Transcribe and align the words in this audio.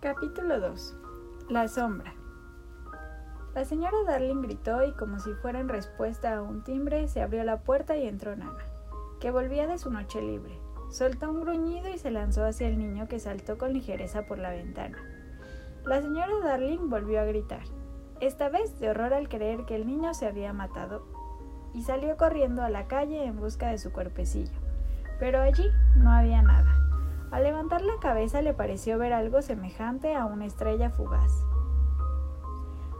Capítulo 0.00 0.60
2. 0.60 0.94
La 1.48 1.68
sombra. 1.68 2.12
La 3.54 3.64
señora 3.64 3.96
Darling 4.06 4.42
gritó 4.42 4.84
y 4.84 4.92
como 4.92 5.18
si 5.18 5.32
fuera 5.32 5.58
en 5.58 5.70
respuesta 5.70 6.36
a 6.36 6.42
un 6.42 6.62
timbre, 6.62 7.08
se 7.08 7.22
abrió 7.22 7.42
la 7.44 7.62
puerta 7.62 7.96
y 7.96 8.06
entró 8.06 8.36
Nana, 8.36 8.62
que 9.20 9.30
volvía 9.30 9.66
de 9.66 9.78
su 9.78 9.90
noche 9.90 10.20
libre. 10.20 10.60
Soltó 10.90 11.30
un 11.30 11.40
gruñido 11.40 11.88
y 11.88 11.96
se 11.96 12.10
lanzó 12.10 12.44
hacia 12.44 12.68
el 12.68 12.76
niño 12.76 13.08
que 13.08 13.18
saltó 13.18 13.56
con 13.56 13.72
ligereza 13.72 14.26
por 14.26 14.38
la 14.38 14.50
ventana. 14.50 14.98
La 15.86 16.02
señora 16.02 16.32
Darling 16.44 16.90
volvió 16.90 17.18
a 17.18 17.24
gritar, 17.24 17.64
esta 18.20 18.50
vez 18.50 18.78
de 18.78 18.90
horror 18.90 19.14
al 19.14 19.30
creer 19.30 19.64
que 19.64 19.76
el 19.76 19.86
niño 19.86 20.12
se 20.12 20.26
había 20.26 20.52
matado, 20.52 21.06
y 21.72 21.82
salió 21.82 22.18
corriendo 22.18 22.62
a 22.62 22.68
la 22.68 22.86
calle 22.86 23.24
en 23.24 23.40
busca 23.40 23.68
de 23.68 23.78
su 23.78 23.90
cuerpecillo. 23.92 24.58
Pero 25.18 25.40
allí 25.40 25.70
no 25.96 26.12
había 26.12 26.42
nada. 26.42 26.85
Al 27.30 27.42
levantar 27.42 27.82
la 27.82 27.98
cabeza 28.00 28.40
le 28.42 28.54
pareció 28.54 28.98
ver 28.98 29.12
algo 29.12 29.42
semejante 29.42 30.14
a 30.14 30.26
una 30.26 30.46
estrella 30.46 30.90
fugaz. 30.90 31.32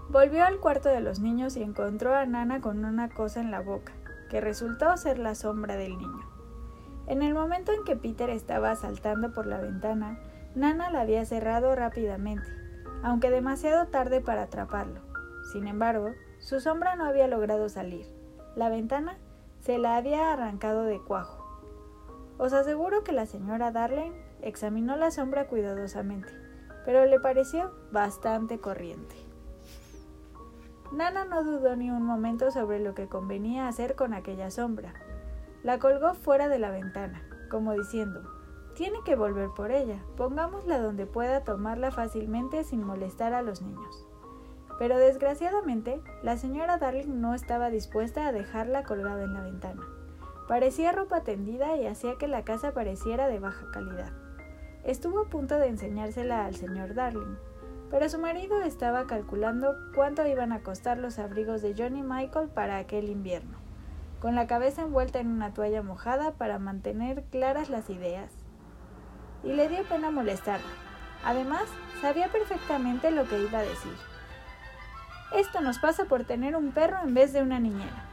Volvió 0.08 0.44
al 0.44 0.58
cuarto 0.58 0.88
de 0.88 1.00
los 1.00 1.20
niños 1.20 1.56
y 1.56 1.62
encontró 1.62 2.14
a 2.14 2.26
Nana 2.26 2.60
con 2.60 2.84
una 2.84 3.08
cosa 3.08 3.40
en 3.40 3.50
la 3.50 3.60
boca, 3.60 3.92
que 4.30 4.40
resultó 4.40 4.96
ser 4.96 5.18
la 5.18 5.34
sombra 5.34 5.76
del 5.76 5.98
niño. 5.98 6.24
En 7.06 7.22
el 7.22 7.34
momento 7.34 7.72
en 7.72 7.84
que 7.84 7.96
Peter 7.96 8.30
estaba 8.30 8.74
saltando 8.74 9.32
por 9.32 9.46
la 9.46 9.60
ventana, 9.60 10.18
Nana 10.54 10.90
la 10.90 11.02
había 11.02 11.24
cerrado 11.24 11.74
rápidamente, 11.76 12.48
aunque 13.02 13.30
demasiado 13.30 13.86
tarde 13.86 14.20
para 14.20 14.42
atraparlo. 14.42 15.00
Sin 15.52 15.68
embargo, 15.68 16.10
su 16.40 16.60
sombra 16.60 16.96
no 16.96 17.04
había 17.04 17.28
logrado 17.28 17.68
salir. 17.68 18.06
La 18.56 18.68
ventana 18.68 19.18
se 19.60 19.78
la 19.78 19.96
había 19.96 20.32
arrancado 20.32 20.82
de 20.82 21.00
cuajo. 21.00 21.45
Os 22.38 22.52
aseguro 22.52 23.02
que 23.02 23.12
la 23.12 23.26
señora 23.26 23.72
Darling 23.72 24.12
examinó 24.42 24.96
la 24.96 25.10
sombra 25.10 25.46
cuidadosamente, 25.46 26.32
pero 26.84 27.06
le 27.06 27.18
pareció 27.18 27.72
bastante 27.92 28.58
corriente. 28.58 29.16
Nana 30.92 31.24
no 31.24 31.42
dudó 31.42 31.74
ni 31.76 31.90
un 31.90 32.02
momento 32.02 32.50
sobre 32.50 32.78
lo 32.78 32.94
que 32.94 33.08
convenía 33.08 33.68
hacer 33.68 33.96
con 33.96 34.14
aquella 34.14 34.50
sombra. 34.50 34.94
La 35.62 35.78
colgó 35.78 36.14
fuera 36.14 36.48
de 36.48 36.58
la 36.58 36.70
ventana, 36.70 37.22
como 37.50 37.72
diciendo, 37.72 38.22
tiene 38.74 38.98
que 39.04 39.16
volver 39.16 39.48
por 39.56 39.72
ella, 39.72 40.04
pongámosla 40.16 40.78
donde 40.78 41.06
pueda 41.06 41.42
tomarla 41.42 41.90
fácilmente 41.90 42.62
sin 42.62 42.84
molestar 42.84 43.32
a 43.32 43.42
los 43.42 43.62
niños. 43.62 44.06
Pero 44.78 44.98
desgraciadamente, 44.98 46.02
la 46.22 46.36
señora 46.36 46.76
Darling 46.76 47.20
no 47.20 47.34
estaba 47.34 47.70
dispuesta 47.70 48.26
a 48.26 48.32
dejarla 48.32 48.84
colgada 48.84 49.24
en 49.24 49.32
la 49.32 49.40
ventana. 49.40 49.82
Parecía 50.48 50.92
ropa 50.92 51.22
tendida 51.22 51.76
y 51.76 51.86
hacía 51.86 52.16
que 52.18 52.28
la 52.28 52.44
casa 52.44 52.72
pareciera 52.72 53.26
de 53.26 53.40
baja 53.40 53.66
calidad. 53.72 54.12
Estuvo 54.84 55.22
a 55.22 55.28
punto 55.28 55.58
de 55.58 55.66
enseñársela 55.66 56.46
al 56.46 56.54
señor 56.54 56.94
Darling, 56.94 57.36
pero 57.90 58.08
su 58.08 58.20
marido 58.20 58.62
estaba 58.62 59.08
calculando 59.08 59.74
cuánto 59.94 60.24
iban 60.24 60.52
a 60.52 60.62
costar 60.62 60.98
los 60.98 61.18
abrigos 61.18 61.62
de 61.62 61.74
John 61.76 61.96
y 61.96 62.02
Michael 62.02 62.48
para 62.48 62.78
aquel 62.78 63.08
invierno, 63.08 63.58
con 64.20 64.36
la 64.36 64.46
cabeza 64.46 64.82
envuelta 64.82 65.18
en 65.18 65.28
una 65.28 65.52
toalla 65.52 65.82
mojada 65.82 66.30
para 66.30 66.60
mantener 66.60 67.24
claras 67.24 67.68
las 67.68 67.90
ideas. 67.90 68.30
Y 69.42 69.52
le 69.52 69.68
dio 69.68 69.82
pena 69.84 70.12
molestarla. 70.12 70.66
Además, 71.24 71.64
sabía 72.00 72.28
perfectamente 72.28 73.10
lo 73.10 73.24
que 73.24 73.42
iba 73.42 73.58
a 73.58 73.62
decir. 73.62 73.94
Esto 75.34 75.60
nos 75.60 75.80
pasa 75.80 76.04
por 76.04 76.24
tener 76.24 76.54
un 76.54 76.70
perro 76.70 76.98
en 77.02 77.14
vez 77.14 77.32
de 77.32 77.42
una 77.42 77.58
niñera. 77.58 78.05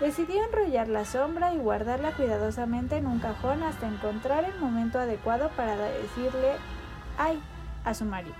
Decidió 0.00 0.44
enrollar 0.44 0.88
la 0.88 1.06
sombra 1.06 1.54
y 1.54 1.58
guardarla 1.58 2.12
cuidadosamente 2.12 2.96
en 2.96 3.06
un 3.06 3.18
cajón 3.18 3.62
hasta 3.62 3.88
encontrar 3.88 4.44
el 4.44 4.58
momento 4.58 4.98
adecuado 4.98 5.50
para 5.56 5.74
decirle 5.76 6.52
¡ay! 7.16 7.40
a 7.84 7.94
su 7.94 8.04
marido. 8.04 8.34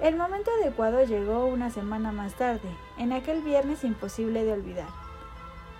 El 0.00 0.16
momento 0.16 0.50
adecuado 0.60 1.02
llegó 1.04 1.46
una 1.46 1.70
semana 1.70 2.12
más 2.12 2.34
tarde, 2.34 2.68
en 2.98 3.12
aquel 3.12 3.42
viernes 3.42 3.82
imposible 3.82 4.44
de 4.44 4.52
olvidar. 4.52 4.88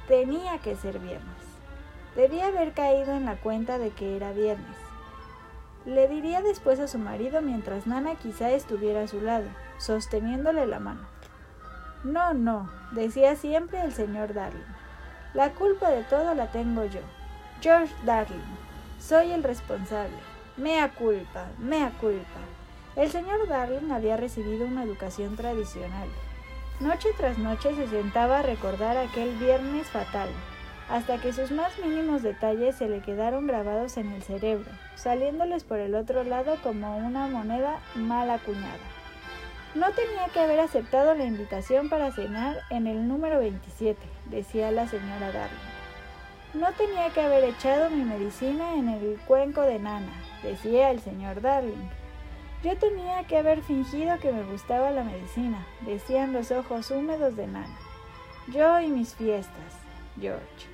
Tenía 0.09 0.59
que 0.59 0.75
ser 0.75 0.99
viernes. 0.99 1.53
Debía 2.17 2.47
haber 2.47 2.73
caído 2.73 3.15
en 3.15 3.27
la 3.27 3.37
cuenta 3.37 3.79
de 3.79 3.91
que 3.91 4.17
era 4.17 4.33
viernes. 4.33 4.77
Le 5.87 6.09
diría 6.09 6.43
después 6.43 6.79
a 6.81 6.89
su 6.89 6.99
marido 6.99 7.43
mientras 7.43 7.87
Nana 7.87 8.17
quizá 8.17 8.51
estuviera 8.51 9.03
a 9.03 9.09
su 9.09 9.21
lado, 9.21 9.47
sosteniéndole 9.79 10.67
la 10.67 10.79
mano. 10.79 11.12
No, 12.05 12.35
no, 12.35 12.69
decía 12.91 13.37
siempre 13.37 13.81
el 13.81 13.93
señor 13.93 14.35
Darling. 14.35 14.59
La 15.35 15.51
culpa 15.51 15.89
de 15.89 16.03
todo 16.03 16.35
la 16.35 16.51
tengo 16.51 16.85
yo. 16.85 17.01
George 17.61 17.95
Darling. 18.05 18.39
Soy 18.99 19.31
el 19.31 19.45
responsable. 19.45 20.17
Mea 20.57 20.91
culpa, 20.91 21.47
mea 21.59 21.93
culpa. 22.01 22.41
El 22.97 23.09
señor 23.11 23.47
Darling 23.47 23.93
había 23.93 24.17
recibido 24.17 24.67
una 24.67 24.83
educación 24.83 25.37
tradicional. 25.37 26.09
Noche 26.81 27.11
tras 27.17 27.39
noche 27.39 27.75
se 27.77 27.87
sentaba 27.87 28.41
a 28.41 28.43
recordar 28.43 28.97
aquel 28.97 29.37
viernes 29.37 29.87
fatal, 29.89 30.29
hasta 30.91 31.19
que 31.19 31.33
sus 31.33 31.53
más 31.53 31.79
mínimos 31.79 32.23
detalles 32.23 32.75
se 32.75 32.89
le 32.89 33.01
quedaron 33.01 33.47
grabados 33.47 33.97
en 33.97 34.11
el 34.11 34.23
cerebro, 34.25 34.71
saliéndoles 34.97 35.63
por 35.63 35.79
el 35.79 35.95
otro 35.95 36.25
lado 36.25 36.57
como 36.65 36.97
una 36.97 37.29
moneda 37.29 37.79
mal 37.95 38.29
acuñada. 38.29 39.02
No 39.75 39.91
tenía 39.93 40.29
que 40.29 40.41
haber 40.41 40.61
aceptado 40.61 41.15
la 41.15 41.25
invitación 41.25 41.89
para 41.89 42.13
cenar 42.13 42.59
en 42.69 42.87
el 42.87 43.09
número 43.09 43.39
27, 43.39 43.99
decía 44.27 44.71
la 44.71 44.87
señora 44.87 45.33
Darling. 45.33 45.73
No 46.53 46.71
tenía 46.73 47.09
que 47.09 47.23
haber 47.23 47.45
echado 47.45 47.89
mi 47.89 48.05
medicina 48.05 48.75
en 48.75 48.91
el 48.91 49.19
cuenco 49.27 49.63
de 49.63 49.79
Nana, 49.79 50.13
decía 50.43 50.91
el 50.91 51.01
señor 51.01 51.41
Darling. 51.41 51.89
Yo 52.63 52.77
tenía 52.77 53.25
que 53.25 53.39
haber 53.39 53.63
fingido 53.63 54.19
que 54.19 54.31
me 54.31 54.43
gustaba 54.43 54.91
la 54.91 55.05
medicina, 55.05 55.67
decían 55.87 56.35
los 56.35 56.51
ojos 56.51 56.91
húmedos 56.91 57.35
de 57.35 57.47
Nana. 57.47 57.79
Yo 58.49 58.79
y 58.79 58.89
mis 58.89 59.15
fiestas, 59.15 59.73
George. 60.21 60.67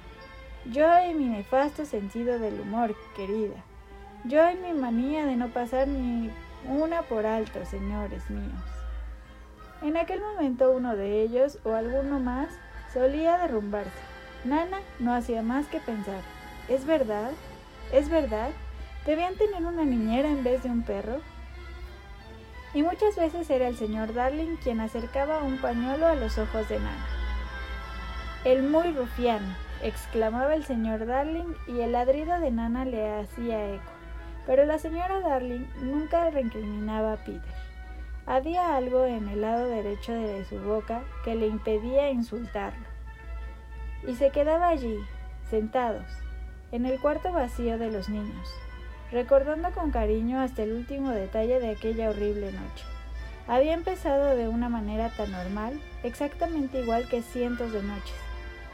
Yo 0.64 0.88
y 1.08 1.14
mi 1.14 1.26
nefasto 1.26 1.84
sentido 1.84 2.40
del 2.40 2.58
humor, 2.58 2.96
querida. 3.14 3.62
Yo 4.24 4.50
y 4.50 4.56
mi 4.56 4.72
manía 4.72 5.24
de 5.24 5.36
no 5.36 5.50
pasar 5.50 5.86
ni 5.86 6.32
una 6.66 7.02
por 7.02 7.26
alto, 7.26 7.64
señores 7.64 8.28
míos. 8.28 8.77
En 9.82 9.96
aquel 9.96 10.20
momento 10.20 10.72
uno 10.72 10.96
de 10.96 11.22
ellos 11.22 11.58
o 11.64 11.74
alguno 11.74 12.18
más 12.18 12.48
solía 12.92 13.38
derrumbarse. 13.38 13.90
Nana 14.44 14.78
no 14.98 15.14
hacía 15.14 15.42
más 15.42 15.66
que 15.66 15.78
pensar, 15.78 16.20
¿es 16.68 16.84
verdad? 16.84 17.30
¿Es 17.92 18.08
verdad? 18.08 18.50
¿Debían 19.06 19.36
tener 19.36 19.64
una 19.64 19.84
niñera 19.84 20.28
en 20.28 20.42
vez 20.42 20.62
de 20.62 20.70
un 20.70 20.82
perro? 20.82 21.20
Y 22.74 22.82
muchas 22.82 23.16
veces 23.16 23.48
era 23.50 23.68
el 23.68 23.76
señor 23.76 24.14
Darling 24.14 24.56
quien 24.56 24.80
acercaba 24.80 25.42
un 25.42 25.58
pañuelo 25.58 26.06
a 26.06 26.14
los 26.14 26.38
ojos 26.38 26.68
de 26.68 26.78
Nana. 26.78 27.06
El 28.44 28.62
muy 28.64 28.92
rufián, 28.92 29.56
exclamaba 29.82 30.54
el 30.54 30.64
señor 30.64 31.06
Darling 31.06 31.54
y 31.66 31.80
el 31.80 31.92
ladrido 31.92 32.38
de 32.40 32.50
Nana 32.50 32.84
le 32.84 33.20
hacía 33.20 33.74
eco. 33.74 33.90
Pero 34.46 34.64
la 34.66 34.78
señora 34.78 35.20
Darling 35.20 35.66
nunca 35.82 36.30
recriminaba 36.30 37.14
a 37.14 37.16
Peter. 37.16 37.57
Había 38.28 38.76
algo 38.76 39.06
en 39.06 39.26
el 39.30 39.40
lado 39.40 39.68
derecho 39.68 40.12
de 40.12 40.44
su 40.44 40.58
boca 40.58 41.02
que 41.24 41.34
le 41.34 41.46
impedía 41.46 42.10
insultarlo. 42.10 42.86
Y 44.06 44.16
se 44.16 44.28
quedaba 44.28 44.68
allí, 44.68 44.98
sentados, 45.48 46.04
en 46.70 46.84
el 46.84 47.00
cuarto 47.00 47.32
vacío 47.32 47.78
de 47.78 47.90
los 47.90 48.10
niños, 48.10 48.50
recordando 49.10 49.70
con 49.70 49.90
cariño 49.90 50.40
hasta 50.40 50.62
el 50.62 50.74
último 50.74 51.08
detalle 51.08 51.58
de 51.58 51.70
aquella 51.70 52.10
horrible 52.10 52.52
noche. 52.52 52.84
Había 53.46 53.72
empezado 53.72 54.36
de 54.36 54.46
una 54.46 54.68
manera 54.68 55.08
tan 55.08 55.32
normal, 55.32 55.80
exactamente 56.02 56.82
igual 56.82 57.08
que 57.08 57.22
cientos 57.22 57.72
de 57.72 57.82
noches, 57.82 58.16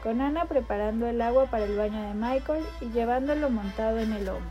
con 0.03 0.19
Ana 0.19 0.47
preparando 0.47 1.07
el 1.07 1.21
agua 1.21 1.45
para 1.45 1.63
el 1.63 1.77
baño 1.77 2.01
de 2.01 2.13
Michael 2.13 2.65
y 2.81 2.89
llevándolo 2.89 3.49
montado 3.49 3.99
en 3.99 4.11
el 4.11 4.25
lomo. 4.25 4.49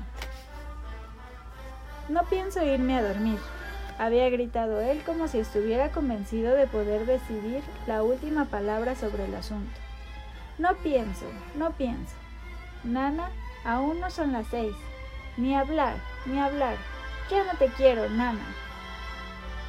No 2.08 2.22
pienso 2.24 2.64
irme 2.64 2.96
a 2.96 3.02
dormir, 3.02 3.38
había 3.98 4.28
gritado 4.30 4.80
él 4.80 5.02
como 5.04 5.28
si 5.28 5.38
estuviera 5.38 5.90
convencido 5.90 6.54
de 6.54 6.66
poder 6.66 7.06
decidir 7.06 7.62
la 7.86 8.02
última 8.02 8.46
palabra 8.46 8.94
sobre 8.94 9.24
el 9.24 9.34
asunto. 9.34 9.78
No 10.58 10.74
pienso, 10.76 11.26
no 11.56 11.72
pienso. 11.72 12.14
Nana, 12.84 13.30
aún 13.64 14.00
no 14.00 14.10
son 14.10 14.32
las 14.32 14.46
seis. 14.48 14.74
Ni 15.36 15.54
hablar, 15.54 15.96
ni 16.26 16.38
hablar. 16.38 16.76
Ya 17.30 17.44
no 17.44 17.58
te 17.58 17.66
quiero, 17.68 18.08
Nana. 18.08 18.46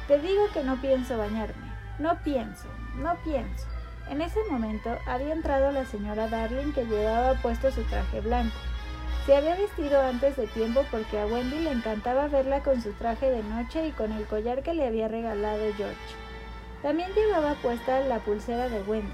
Te 0.06 0.20
digo 0.20 0.44
que 0.52 0.62
no 0.62 0.80
pienso 0.80 1.18
bañarme. 1.18 1.72
No 1.98 2.22
pienso, 2.22 2.68
no 2.96 3.16
pienso. 3.24 3.66
En 4.08 4.20
ese 4.20 4.38
momento 4.50 4.96
había 5.06 5.32
entrado 5.32 5.72
la 5.72 5.84
señora 5.84 6.28
Darling 6.28 6.72
que 6.72 6.84
llevaba 6.84 7.34
puesto 7.42 7.72
su 7.72 7.82
traje 7.84 8.20
blanco. 8.20 8.54
Se 9.26 9.34
había 9.34 9.56
vestido 9.56 10.00
antes 10.00 10.36
de 10.36 10.46
tiempo 10.46 10.84
porque 10.88 11.18
a 11.18 11.26
Wendy 11.26 11.58
le 11.58 11.72
encantaba 11.72 12.28
verla 12.28 12.62
con 12.62 12.80
su 12.80 12.92
traje 12.92 13.28
de 13.28 13.42
noche 13.42 13.88
y 13.88 13.90
con 13.90 14.12
el 14.12 14.24
collar 14.26 14.62
que 14.62 14.72
le 14.72 14.86
había 14.86 15.08
regalado 15.08 15.64
George. 15.76 15.96
También 16.80 17.10
llevaba 17.12 17.54
puesta 17.54 17.98
la 18.02 18.20
pulsera 18.20 18.68
de 18.68 18.82
Wendy. 18.82 19.12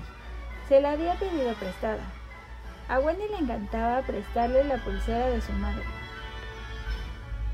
Se 0.69 0.83
la 0.83 0.91
había 0.91 1.15
pedido 1.15 1.55
prestada. 1.55 2.03
A 2.89 3.01
Wendy 3.01 3.27
le 3.27 3.39
encantaba 3.39 4.03
prestarle 4.03 4.65
la 4.65 4.77
pulsera 4.85 5.31
de 5.31 5.41
su 5.41 5.53
madre. 5.53 5.85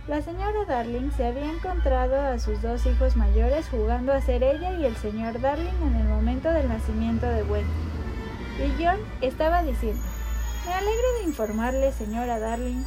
La 0.08 0.20
señora 0.20 0.64
Darling 0.66 1.12
se 1.12 1.26
había 1.26 1.48
encontrado 1.48 2.20
a 2.20 2.40
sus 2.40 2.60
dos 2.60 2.84
hijos 2.86 3.14
mayores 3.14 3.68
jugando 3.68 4.12
a 4.12 4.20
ser 4.20 4.42
ella 4.42 4.72
y 4.72 4.84
el 4.84 4.96
señor 4.96 5.40
Darling 5.40 5.80
en 5.86 5.94
el 5.94 6.08
momento 6.08 6.50
del 6.50 6.68
nacimiento 6.68 7.26
de 7.26 7.44
Wendy. 7.44 7.70
Y 8.58 8.82
John 8.82 8.98
estaba 9.20 9.62
diciendo, 9.62 10.02
me 10.68 10.74
alegro 10.74 11.12
de 11.14 11.24
informarle, 11.24 11.92
señora 11.92 12.38
Darling, 12.38 12.84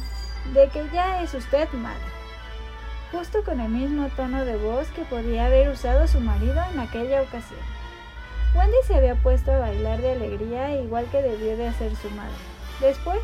de 0.54 0.68
que 0.68 0.88
ya 0.92 1.20
es 1.20 1.34
usted 1.34 1.68
madre. 1.72 1.98
Justo 3.10 3.42
con 3.44 3.58
el 3.58 3.70
mismo 3.70 4.08
tono 4.10 4.44
de 4.44 4.56
voz 4.56 4.88
que 4.90 5.02
podía 5.02 5.46
haber 5.46 5.68
usado 5.68 6.06
su 6.06 6.20
marido 6.20 6.62
en 6.72 6.78
aquella 6.78 7.22
ocasión. 7.22 7.58
Wendy 8.54 8.76
se 8.86 8.94
había 8.94 9.16
puesto 9.16 9.50
a 9.50 9.58
bailar 9.58 10.00
de 10.00 10.12
alegría 10.12 10.80
igual 10.80 11.06
que 11.10 11.22
debió 11.22 11.56
de 11.56 11.66
hacer 11.66 11.96
su 11.96 12.08
madre. 12.10 12.36
Después 12.80 13.18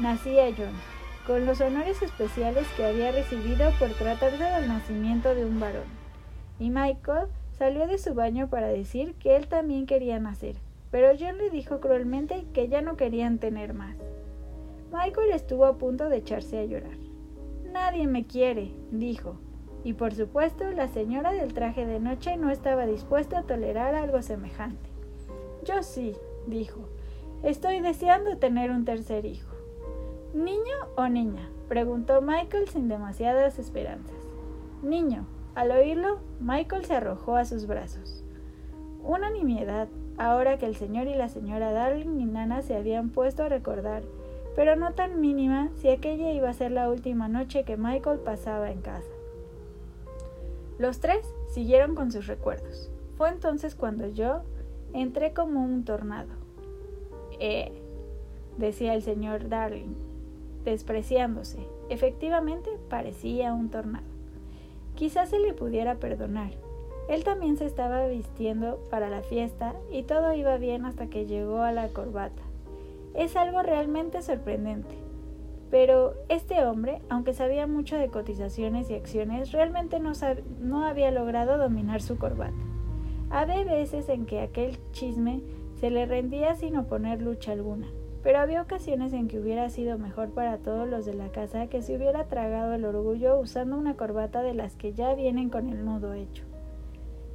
nacía 0.00 0.46
John 0.56 0.72
con 1.26 1.44
los 1.44 1.60
honores 1.60 2.00
especiales 2.00 2.66
que 2.78 2.86
había 2.86 3.12
recibido 3.12 3.70
por 3.78 3.90
tratarse 3.90 4.42
del 4.42 4.68
nacimiento 4.68 5.34
de 5.34 5.44
un 5.44 5.60
varón. 5.60 5.84
Y 6.58 6.70
Michael 6.70 7.26
salió 7.58 7.86
de 7.86 7.98
su 7.98 8.14
baño 8.14 8.48
para 8.48 8.68
decir 8.68 9.14
que 9.16 9.36
él 9.36 9.48
también 9.48 9.84
quería 9.84 10.18
nacer, 10.18 10.56
pero 10.90 11.12
le 11.12 11.50
dijo 11.50 11.80
cruelmente 11.80 12.46
que 12.52 12.68
ya 12.68 12.82
no 12.82 12.96
querían 12.96 13.38
tener 13.38 13.74
más. 13.74 13.96
Michael 14.92 15.32
estuvo 15.32 15.66
a 15.66 15.76
punto 15.76 16.08
de 16.08 16.16
echarse 16.16 16.58
a 16.58 16.64
llorar. 16.64 16.96
Nadie 17.72 18.06
me 18.06 18.26
quiere, 18.26 18.72
dijo, 18.90 19.36
y 19.84 19.92
por 19.92 20.14
supuesto 20.14 20.70
la 20.70 20.88
señora 20.88 21.32
del 21.32 21.52
traje 21.52 21.86
de 21.86 22.00
noche 22.00 22.36
no 22.36 22.50
estaba 22.50 22.86
dispuesta 22.86 23.38
a 23.40 23.42
tolerar 23.42 23.94
algo 23.94 24.22
semejante. 24.22 24.88
Yo 25.64 25.82
sí, 25.82 26.14
dijo, 26.46 26.80
estoy 27.42 27.80
deseando 27.80 28.38
tener 28.38 28.70
un 28.70 28.84
tercer 28.84 29.26
hijo. 29.26 29.54
¿Niño 30.34 30.76
o 30.96 31.08
niña? 31.08 31.50
preguntó 31.68 32.22
Michael 32.22 32.68
sin 32.68 32.88
demasiadas 32.88 33.58
esperanzas. 33.58 34.16
Niño. 34.82 35.26
Al 35.54 35.72
oírlo, 35.72 36.20
Michael 36.38 36.84
se 36.84 36.94
arrojó 36.94 37.34
a 37.34 37.44
sus 37.44 37.66
brazos. 37.66 38.22
Una 39.02 39.28
nimiedad, 39.28 39.88
ahora 40.18 40.58
que 40.58 40.66
el 40.66 40.76
señor 40.76 41.06
y 41.06 41.14
la 41.14 41.28
señora 41.28 41.72
Darling 41.72 42.20
y 42.20 42.24
Nana 42.26 42.62
se 42.62 42.76
habían 42.76 43.10
puesto 43.10 43.44
a 43.44 43.48
recordar, 43.48 44.02
pero 44.56 44.76
no 44.76 44.92
tan 44.92 45.20
mínima 45.20 45.70
si 45.76 45.88
aquella 45.88 46.32
iba 46.32 46.48
a 46.48 46.54
ser 46.54 46.72
la 46.72 46.90
última 46.90 47.28
noche 47.28 47.62
que 47.62 47.76
Michael 47.76 48.18
pasaba 48.18 48.70
en 48.70 48.80
casa. 48.80 49.08
Los 50.78 51.00
tres 51.00 51.26
siguieron 51.48 51.94
con 51.94 52.12
sus 52.12 52.26
recuerdos. 52.26 52.90
Fue 53.16 53.28
entonces 53.30 53.74
cuando 53.74 54.08
yo 54.08 54.42
entré 54.92 55.32
como 55.32 55.64
un 55.64 55.84
tornado. 55.84 56.28
Eh, 57.40 57.72
decía 58.56 58.94
el 58.94 59.02
señor 59.02 59.48
Darling, 59.48 59.94
despreciándose. 60.64 61.58
Efectivamente, 61.88 62.70
parecía 62.88 63.52
un 63.54 63.70
tornado. 63.70 64.06
Quizás 64.94 65.30
se 65.30 65.38
le 65.38 65.54
pudiera 65.54 65.96
perdonar. 65.96 66.50
Él 67.08 67.24
también 67.24 67.56
se 67.56 67.66
estaba 67.66 68.06
vistiendo 68.06 68.78
para 68.90 69.08
la 69.08 69.22
fiesta 69.22 69.74
y 69.90 70.02
todo 70.02 70.34
iba 70.34 70.56
bien 70.58 70.84
hasta 70.84 71.08
que 71.08 71.26
llegó 71.26 71.62
a 71.62 71.72
la 71.72 71.88
corbata. 71.88 72.42
Es 73.14 73.36
algo 73.36 73.62
realmente 73.62 74.22
sorprendente. 74.22 74.94
Pero 75.70 76.14
este 76.28 76.64
hombre, 76.64 77.02
aunque 77.08 77.34
sabía 77.34 77.66
mucho 77.66 77.96
de 77.96 78.08
cotizaciones 78.08 78.88
y 78.90 78.94
acciones, 78.94 79.52
realmente 79.52 80.00
no, 80.00 80.12
no 80.60 80.86
había 80.86 81.10
logrado 81.10 81.58
dominar 81.58 82.00
su 82.00 82.18
corbata. 82.18 82.54
Había 83.30 83.64
veces 83.64 84.08
en 84.08 84.24
que 84.24 84.40
aquel 84.40 84.78
chisme 84.92 85.42
se 85.80 85.90
le 85.90 86.06
rendía 86.06 86.54
sin 86.54 86.76
oponer 86.76 87.20
lucha 87.20 87.52
alguna 87.52 87.88
pero 88.22 88.40
había 88.40 88.62
ocasiones 88.62 89.12
en 89.12 89.28
que 89.28 89.38
hubiera 89.38 89.70
sido 89.70 89.98
mejor 89.98 90.30
para 90.30 90.58
todos 90.58 90.88
los 90.88 91.06
de 91.06 91.14
la 91.14 91.30
casa 91.30 91.68
que 91.68 91.82
se 91.82 91.96
hubiera 91.96 92.24
tragado 92.24 92.74
el 92.74 92.84
orgullo 92.84 93.38
usando 93.38 93.78
una 93.78 93.94
corbata 93.94 94.42
de 94.42 94.54
las 94.54 94.74
que 94.76 94.92
ya 94.92 95.14
vienen 95.14 95.50
con 95.50 95.68
el 95.68 95.84
nudo 95.84 96.14
hecho. 96.14 96.47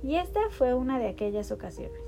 Y 0.04 0.16
esta 0.16 0.42
fue 0.50 0.74
una 0.74 1.00
de 1.00 1.08
aquellas 1.08 1.52
ocasiones. 1.52 2.02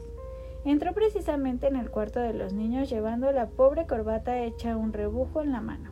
Entró 0.66 0.94
precisamente 0.94 1.68
en 1.68 1.76
el 1.76 1.90
cuarto 1.90 2.20
de 2.20 2.34
los 2.34 2.54
niños 2.54 2.90
llevando 2.90 3.32
la 3.32 3.48
pobre 3.48 3.86
corbata 3.88 4.44
hecha 4.44 4.78
un 4.78 4.94
rebujo 4.94 5.42
en 5.42 5.52
la 5.52 5.62
mano. 5.62 5.92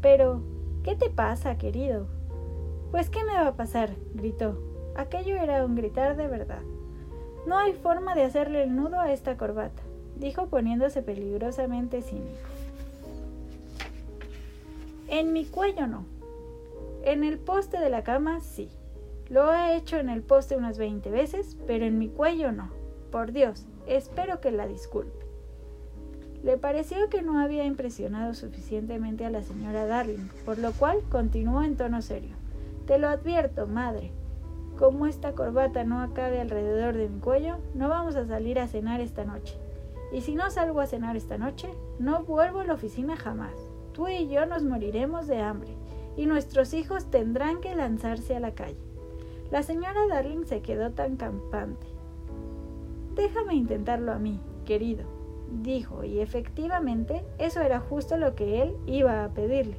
Pero, 0.00 0.42
¿qué 0.82 0.96
te 0.96 1.10
pasa, 1.10 1.58
querido? 1.58 2.06
Pues, 2.90 3.08
¿qué 3.08 3.22
me 3.24 3.34
va 3.34 3.48
a 3.48 3.56
pasar? 3.56 3.90
gritó. 4.14 4.58
Aquello 4.96 5.36
era 5.36 5.64
un 5.64 5.76
gritar 5.76 6.16
de 6.16 6.26
verdad. 6.26 6.62
No 7.46 7.56
hay 7.56 7.72
forma 7.72 8.14
de 8.14 8.24
hacerle 8.24 8.62
el 8.62 8.74
nudo 8.74 9.00
a 9.00 9.12
esta 9.12 9.36
corbata 9.36 9.82
dijo 10.16 10.46
poniéndose 10.46 11.02
peligrosamente 11.02 12.02
cínico. 12.02 12.48
En 15.08 15.32
mi 15.32 15.44
cuello 15.44 15.86
no. 15.86 16.04
En 17.02 17.24
el 17.24 17.38
poste 17.38 17.78
de 17.78 17.90
la 17.90 18.04
cama 18.04 18.40
sí. 18.40 18.70
Lo 19.32 19.50
he 19.54 19.78
hecho 19.78 19.96
en 19.96 20.10
el 20.10 20.20
poste 20.20 20.58
unas 20.58 20.76
veinte 20.76 21.10
veces, 21.10 21.56
pero 21.66 21.86
en 21.86 21.98
mi 21.98 22.10
cuello 22.10 22.52
no. 22.52 22.68
Por 23.10 23.32
Dios, 23.32 23.64
espero 23.86 24.42
que 24.42 24.50
la 24.50 24.66
disculpe. 24.66 25.24
Le 26.42 26.58
pareció 26.58 27.08
que 27.08 27.22
no 27.22 27.40
había 27.40 27.64
impresionado 27.64 28.34
suficientemente 28.34 29.24
a 29.24 29.30
la 29.30 29.42
señora 29.42 29.86
Darling, 29.86 30.28
por 30.44 30.58
lo 30.58 30.72
cual 30.72 30.98
continuó 31.10 31.62
en 31.62 31.78
tono 31.78 32.02
serio. 32.02 32.36
Te 32.86 32.98
lo 32.98 33.08
advierto, 33.08 33.66
madre. 33.66 34.12
Como 34.78 35.06
esta 35.06 35.32
corbata 35.32 35.82
no 35.84 36.02
acabe 36.02 36.38
alrededor 36.38 36.94
de 36.94 37.08
mi 37.08 37.18
cuello, 37.18 37.56
no 37.74 37.88
vamos 37.88 38.16
a 38.16 38.26
salir 38.26 38.58
a 38.58 38.68
cenar 38.68 39.00
esta 39.00 39.24
noche. 39.24 39.56
Y 40.12 40.20
si 40.20 40.34
no 40.34 40.50
salgo 40.50 40.82
a 40.82 40.86
cenar 40.86 41.16
esta 41.16 41.38
noche, 41.38 41.70
no 41.98 42.22
vuelvo 42.24 42.60
a 42.60 42.66
la 42.66 42.74
oficina 42.74 43.16
jamás. 43.16 43.54
Tú 43.94 44.08
y 44.08 44.28
yo 44.28 44.44
nos 44.44 44.62
moriremos 44.62 45.26
de 45.26 45.40
hambre, 45.40 45.70
y 46.18 46.26
nuestros 46.26 46.74
hijos 46.74 47.10
tendrán 47.10 47.62
que 47.62 47.74
lanzarse 47.74 48.36
a 48.36 48.40
la 48.40 48.54
calle. 48.54 48.91
La 49.52 49.62
señora 49.62 50.06
Darling 50.08 50.46
se 50.46 50.62
quedó 50.62 50.92
tan 50.92 51.16
campante. 51.16 51.86
Déjame 53.14 53.54
intentarlo 53.54 54.12
a 54.12 54.18
mí, 54.18 54.40
querido, 54.64 55.04
dijo, 55.62 56.04
y 56.04 56.20
efectivamente 56.20 57.22
eso 57.36 57.60
era 57.60 57.78
justo 57.78 58.16
lo 58.16 58.34
que 58.34 58.62
él 58.62 58.74
iba 58.86 59.22
a 59.22 59.28
pedirle. 59.28 59.76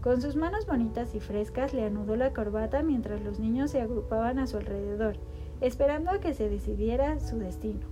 Con 0.00 0.22
sus 0.22 0.36
manos 0.36 0.64
bonitas 0.64 1.14
y 1.14 1.20
frescas 1.20 1.74
le 1.74 1.84
anudó 1.84 2.16
la 2.16 2.32
corbata 2.32 2.82
mientras 2.82 3.20
los 3.20 3.38
niños 3.38 3.72
se 3.72 3.82
agrupaban 3.82 4.38
a 4.38 4.46
su 4.46 4.56
alrededor, 4.56 5.16
esperando 5.60 6.12
a 6.12 6.20
que 6.20 6.32
se 6.32 6.48
decidiera 6.48 7.20
su 7.20 7.38
destino. 7.38 7.86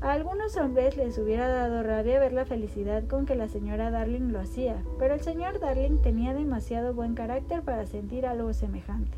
A 0.00 0.14
algunos 0.14 0.56
hombres 0.56 0.96
les 0.96 1.16
hubiera 1.16 1.46
dado 1.46 1.84
rabia 1.84 2.18
ver 2.18 2.32
la 2.32 2.44
felicidad 2.44 3.04
con 3.06 3.24
que 3.24 3.36
la 3.36 3.46
señora 3.46 3.92
Darling 3.92 4.32
lo 4.32 4.40
hacía, 4.40 4.82
pero 4.98 5.14
el 5.14 5.20
señor 5.20 5.60
Darling 5.60 5.98
tenía 5.98 6.34
demasiado 6.34 6.92
buen 6.92 7.14
carácter 7.14 7.62
para 7.62 7.86
sentir 7.86 8.26
algo 8.26 8.52
semejante. 8.52 9.16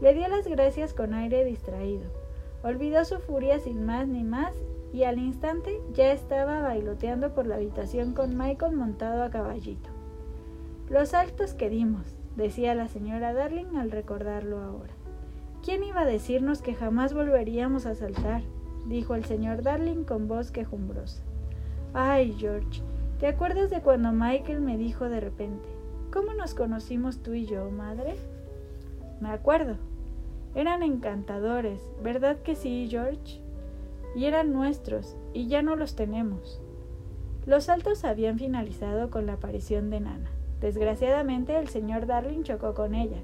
Le 0.00 0.14
dio 0.14 0.28
las 0.28 0.46
gracias 0.46 0.92
con 0.94 1.14
aire 1.14 1.44
distraído. 1.44 2.04
Olvidó 2.62 3.04
su 3.04 3.18
furia 3.18 3.58
sin 3.58 3.84
más 3.84 4.08
ni 4.08 4.24
más 4.24 4.54
y 4.92 5.04
al 5.04 5.18
instante 5.18 5.80
ya 5.92 6.12
estaba 6.12 6.60
bailoteando 6.60 7.34
por 7.34 7.46
la 7.46 7.56
habitación 7.56 8.12
con 8.12 8.36
Michael 8.36 8.76
montado 8.76 9.22
a 9.22 9.30
caballito. 9.30 9.90
Los 10.88 11.10
saltos 11.10 11.54
que 11.54 11.68
dimos, 11.68 12.06
decía 12.36 12.74
la 12.74 12.88
señora 12.88 13.32
Darling 13.32 13.76
al 13.76 13.90
recordarlo 13.90 14.60
ahora. 14.60 14.92
¿Quién 15.64 15.82
iba 15.82 16.02
a 16.02 16.06
decirnos 16.06 16.62
que 16.62 16.74
jamás 16.74 17.14
volveríamos 17.14 17.86
a 17.86 17.94
saltar? 17.94 18.42
dijo 18.86 19.14
el 19.14 19.24
señor 19.24 19.62
Darling 19.62 20.04
con 20.04 20.28
voz 20.28 20.50
quejumbrosa. 20.50 21.22
Ay, 21.94 22.34
George, 22.38 22.82
¿te 23.18 23.26
acuerdas 23.26 23.70
de 23.70 23.80
cuando 23.80 24.12
Michael 24.12 24.60
me 24.60 24.76
dijo 24.76 25.08
de 25.08 25.20
repente, 25.20 25.68
¿cómo 26.12 26.34
nos 26.34 26.54
conocimos 26.54 27.22
tú 27.22 27.32
y 27.32 27.46
yo, 27.46 27.70
madre? 27.70 28.14
Me 29.20 29.30
acuerdo. 29.30 29.76
Eran 30.54 30.82
encantadores, 30.82 31.80
¿verdad 32.02 32.38
que 32.42 32.54
sí, 32.54 32.86
George? 32.90 33.40
Y 34.14 34.26
eran 34.26 34.52
nuestros, 34.52 35.16
y 35.32 35.48
ya 35.48 35.62
no 35.62 35.76
los 35.76 35.96
tenemos. 35.96 36.60
Los 37.46 37.64
saltos 37.64 38.04
habían 38.04 38.38
finalizado 38.38 39.10
con 39.10 39.26
la 39.26 39.34
aparición 39.34 39.90
de 39.90 40.00
Nana. 40.00 40.30
Desgraciadamente 40.60 41.58
el 41.58 41.68
señor 41.68 42.06
Darling 42.06 42.42
chocó 42.42 42.74
con 42.74 42.94
ella, 42.94 43.18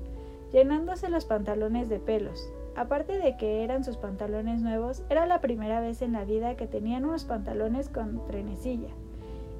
llenándose 0.53 1.09
los 1.09 1.25
pantalones 1.25 1.89
de 1.89 2.01
pelos, 2.01 2.53
Aparte 2.77 3.19
de 3.19 3.37
que 3.37 3.65
eran 3.65 3.85
sus 3.85 3.97
pantalones 3.97 4.63
nuevos, 4.63 5.03
era 5.11 5.27
la 5.27 5.41
primera 5.41 5.81
vez 5.81 6.03
en 6.03 6.13
la 6.13 6.25
vida 6.25 6.57
que 6.57 6.67
tenían 6.67 7.05
unos 7.05 7.25
pantalones 7.25 7.89
con 7.89 8.25
trenecilla, 8.27 8.91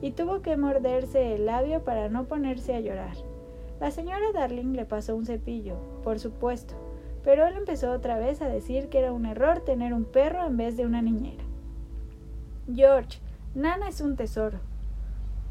y 0.01 0.13
tuvo 0.13 0.43
que 0.43 0.57
morderse 0.57 1.35
el 1.35 1.47
labio 1.47 1.83
para 1.85 2.09
no 2.09 2.25
ponerse 2.25 2.75
a 2.75 2.81
llorar. 2.81 3.17
La 3.81 3.91
señora 3.91 4.31
Darling 4.35 4.75
le 4.75 4.85
pasó 4.85 5.17
un 5.17 5.25
cepillo, 5.25 5.77
por 6.05 6.21
supuesto, 6.21 6.75
pero 7.25 7.47
él 7.47 7.55
empezó 7.57 7.93
otra 7.93 8.19
vez 8.19 8.43
a 8.43 8.49
decir 8.49 8.91
que 8.91 8.99
era 8.99 9.11
un 9.11 9.25
error 9.25 9.61
tener 9.61 9.95
un 9.95 10.05
perro 10.05 10.47
en 10.47 10.59
vez 10.59 10.77
de 10.77 10.85
una 10.85 11.01
niñera. 11.01 11.43
George, 12.73 13.21
Nana 13.55 13.89
es 13.89 14.03
un 14.03 14.17
tesoro. 14.17 14.59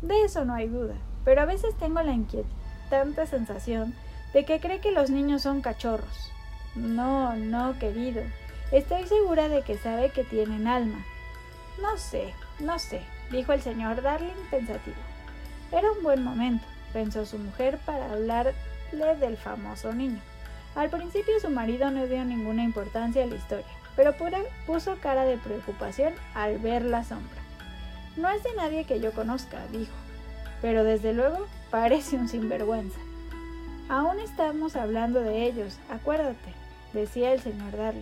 De 0.04 0.22
eso 0.22 0.46
no 0.46 0.54
hay 0.54 0.68
duda, 0.68 0.94
pero 1.26 1.42
a 1.42 1.46
veces 1.46 1.76
tengo 1.80 2.04
la 2.04 2.14
inquietante 2.14 3.26
sensación 3.26 3.96
de 4.32 4.46
que 4.46 4.60
cree 4.60 4.80
que 4.80 4.92
los 4.92 5.10
niños 5.10 5.42
son 5.42 5.62
cachorros. 5.62 6.32
No, 6.76 7.36
no, 7.36 7.80
querido. 7.80 8.22
Estoy 8.72 9.08
segura 9.08 9.50
de 9.50 9.64
que 9.64 9.76
sabe 9.80 10.12
que 10.12 10.24
tienen 10.24 10.68
alma. 10.68 11.04
No 11.82 11.98
sé, 11.98 12.36
no 12.60 12.78
sé, 12.78 13.02
dijo 13.32 13.54
el 13.54 13.62
señor 13.62 14.04
Darling 14.04 14.30
pensativo. 14.52 14.98
Era 15.72 15.92
un 15.92 16.04
buen 16.04 16.24
momento, 16.24 16.66
pensó 16.94 17.26
su 17.26 17.38
mujer, 17.38 17.78
para 17.86 18.12
hablar 18.12 18.54
del 18.92 19.38
famoso 19.38 19.94
niño. 19.94 20.20
Al 20.76 20.90
principio 20.90 21.40
su 21.40 21.50
marido 21.50 21.92
no 21.92 22.08
dio 22.08 22.24
ninguna 22.24 22.64
importancia 22.64 23.24
a 23.24 23.28
la 23.28 23.36
historia, 23.36 23.66
pero 23.96 24.16
puso 24.66 24.98
cara 25.02 25.26
de 25.26 25.38
preocupación 25.38 26.14
al 26.34 26.58
ver 26.60 26.86
la 26.86 27.04
sombra. 27.04 27.42
No 28.18 28.30
es 28.30 28.44
de 28.44 28.54
nadie 28.56 28.86
que 28.86 29.00
yo 29.00 29.12
conozca, 29.12 29.60
dijo, 29.72 29.94
pero 30.62 30.84
desde 30.84 31.14
luego 31.14 31.48
parece 31.70 32.16
un 32.16 32.28
sinvergüenza. 32.28 33.00
Aún 33.90 34.20
estamos 34.20 34.76
hablando 34.76 35.22
de 35.22 35.46
ellos, 35.46 35.78
acuérdate, 35.90 36.54
decía 36.94 37.34
el 37.34 37.42
señor 37.42 37.76
Darling. 37.76 38.02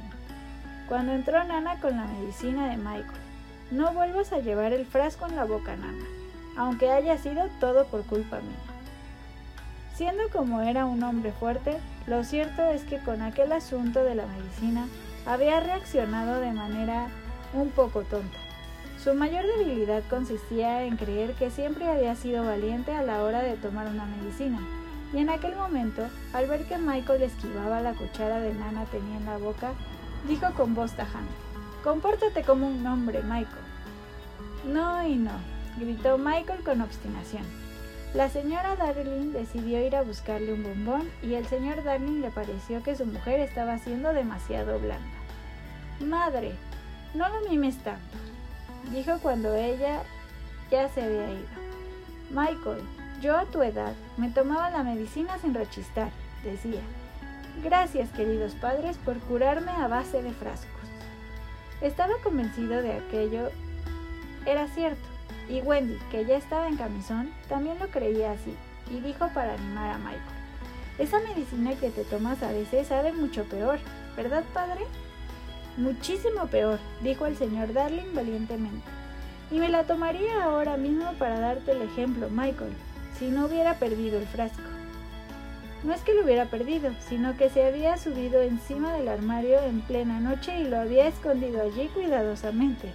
Cuando 0.87 1.13
entró 1.13 1.43
Nana 1.43 1.79
con 1.79 1.97
la 1.97 2.05
medicina 2.05 2.69
de 2.69 2.77
Michael, 2.77 3.21
no 3.71 3.93
vuelvas 3.93 4.31
a 4.31 4.39
llevar 4.39 4.71
el 4.73 4.85
frasco 4.85 5.27
en 5.27 5.35
la 5.35 5.45
boca, 5.45 5.75
Nana, 5.75 6.05
aunque 6.57 6.91
haya 6.91 7.17
sido 7.17 7.47
todo 7.59 7.85
por 7.87 8.03
culpa 8.03 8.37
mía. 8.37 8.76
Siendo 9.97 10.29
como 10.31 10.61
era 10.61 10.85
un 10.85 11.01
hombre 11.01 11.31
fuerte, 11.31 11.79
lo 12.05 12.23
cierto 12.23 12.61
es 12.67 12.83
que 12.83 12.99
con 12.99 13.23
aquel 13.23 13.51
asunto 13.51 14.03
de 14.03 14.13
la 14.13 14.27
medicina 14.27 14.87
había 15.25 15.59
reaccionado 15.59 16.39
de 16.39 16.51
manera 16.51 17.07
un 17.55 17.71
poco 17.71 18.03
tonta. 18.03 18.37
Su 19.03 19.15
mayor 19.15 19.47
debilidad 19.47 20.03
consistía 20.07 20.83
en 20.83 20.97
creer 20.97 21.33
que 21.33 21.49
siempre 21.49 21.89
había 21.89 22.13
sido 22.13 22.45
valiente 22.45 22.91
a 22.91 23.01
la 23.01 23.23
hora 23.23 23.41
de 23.41 23.55
tomar 23.55 23.87
una 23.87 24.05
medicina, 24.05 24.59
y 25.13 25.17
en 25.17 25.31
aquel 25.31 25.55
momento, 25.55 26.03
al 26.31 26.45
ver 26.45 26.65
que 26.65 26.77
Michael 26.77 27.23
esquivaba 27.23 27.81
la 27.81 27.93
cuchara 27.93 28.39
de 28.39 28.53
Nana 28.53 28.85
tenía 28.85 29.17
en 29.17 29.25
la 29.25 29.37
boca, 29.37 29.71
dijo 30.27 30.53
con 30.53 30.75
voz 30.75 30.91
tajante, 30.91 31.33
Compórtate 31.83 32.43
como 32.43 32.67
un 32.67 32.85
hombre, 32.85 33.23
Michael. 33.23 33.65
No 34.67 35.07
y 35.07 35.15
no, 35.15 35.31
gritó 35.79 36.19
Michael 36.19 36.63
con 36.63 36.81
obstinación. 36.81 37.66
La 38.13 38.29
señora 38.29 38.75
Darling 38.75 39.33
decidió 39.33 39.85
ir 39.85 39.95
a 39.95 40.01
buscarle 40.01 40.53
un 40.53 40.63
bombón 40.63 41.09
y 41.21 41.33
el 41.33 41.45
señor 41.45 41.83
Darling 41.83 42.21
le 42.21 42.31
pareció 42.31 42.81
que 42.81 42.95
su 42.95 43.05
mujer 43.05 43.39
estaba 43.41 43.77
siendo 43.79 44.13
demasiado 44.13 44.79
blanda. 44.79 45.05
Madre, 45.99 46.53
no 47.13 47.27
lo 47.27 47.49
mimes 47.49 47.77
tanto, 47.83 48.17
dijo 48.91 49.19
cuando 49.21 49.53
ella 49.55 50.03
ya 50.71 50.87
se 50.89 51.03
había 51.03 51.31
ido. 51.31 51.47
Michael, 52.29 52.81
yo 53.21 53.37
a 53.37 53.45
tu 53.45 53.61
edad 53.61 53.93
me 54.15 54.29
tomaba 54.29 54.69
la 54.69 54.83
medicina 54.83 55.37
sin 55.39 55.53
rechistar, 55.53 56.09
decía. 56.43 56.81
Gracias, 57.63 58.09
queridos 58.11 58.53
padres, 58.55 58.97
por 58.97 59.17
curarme 59.19 59.71
a 59.71 59.87
base 59.87 60.21
de 60.21 60.31
frascos. 60.31 60.69
Estaba 61.81 62.13
convencido 62.23 62.81
de 62.81 62.93
aquello 62.93 63.49
era 64.45 64.67
cierto 64.67 65.06
y 65.49 65.61
Wendy, 65.61 65.97
que 66.11 66.25
ya 66.25 66.37
estaba 66.37 66.67
en 66.67 66.77
camisón, 66.77 67.31
también 67.47 67.79
lo 67.79 67.87
creía 67.87 68.31
así, 68.31 68.55
y 68.91 68.99
dijo 68.99 69.29
para 69.33 69.53
animar 69.53 69.91
a 69.91 69.97
Michael. 69.97 70.21
Esa 70.99 71.19
medicina 71.19 71.75
que 71.75 71.89
te 71.89 72.03
tomas 72.03 72.41
a 72.43 72.51
veces 72.51 72.87
sabe 72.87 73.13
mucho 73.13 73.43
peor, 73.43 73.79
¿verdad, 74.15 74.43
padre? 74.53 74.81
Muchísimo 75.77 76.47
peor, 76.47 76.79
dijo 77.01 77.27
el 77.27 77.37
señor 77.37 77.71
Darling 77.71 78.13
valientemente. 78.13 78.89
Y 79.51 79.59
me 79.59 79.69
la 79.69 79.83
tomaría 79.83 80.43
ahora 80.43 80.75
mismo 80.75 81.13
para 81.13 81.39
darte 81.39 81.71
el 81.71 81.83
ejemplo, 81.83 82.29
Michael, 82.29 82.73
si 83.17 83.29
no 83.29 83.45
hubiera 83.45 83.75
perdido 83.75 84.17
el 84.17 84.25
frasco. 84.25 84.63
No 85.83 85.93
es 85.93 86.01
que 86.01 86.15
lo 86.15 86.23
hubiera 86.23 86.45
perdido, 86.45 86.91
sino 87.07 87.37
que 87.37 87.49
se 87.49 87.65
había 87.65 87.97
subido 87.97 88.41
encima 88.41 88.93
del 88.93 89.07
armario 89.07 89.59
en 89.59 89.81
plena 89.81 90.19
noche 90.19 90.59
y 90.59 90.63
lo 90.63 90.79
había 90.79 91.07
escondido 91.07 91.61
allí 91.61 91.87
cuidadosamente. 91.93 92.91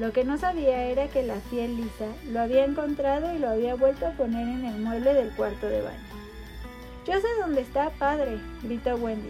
Lo 0.00 0.14
que 0.14 0.24
no 0.24 0.38
sabía 0.38 0.84
era 0.84 1.08
que 1.08 1.22
la 1.22 1.34
fiel 1.50 1.76
Lisa 1.76 2.06
lo 2.30 2.40
había 2.40 2.64
encontrado 2.64 3.34
y 3.34 3.38
lo 3.38 3.50
había 3.50 3.74
vuelto 3.74 4.06
a 4.06 4.12
poner 4.12 4.48
en 4.48 4.64
el 4.64 4.80
mueble 4.80 5.12
del 5.12 5.28
cuarto 5.32 5.68
de 5.68 5.82
baño. 5.82 5.98
Yo 7.06 7.20
sé 7.20 7.26
dónde 7.38 7.60
está, 7.60 7.90
padre, 7.90 8.38
gritó 8.62 8.96
Wendy, 8.96 9.28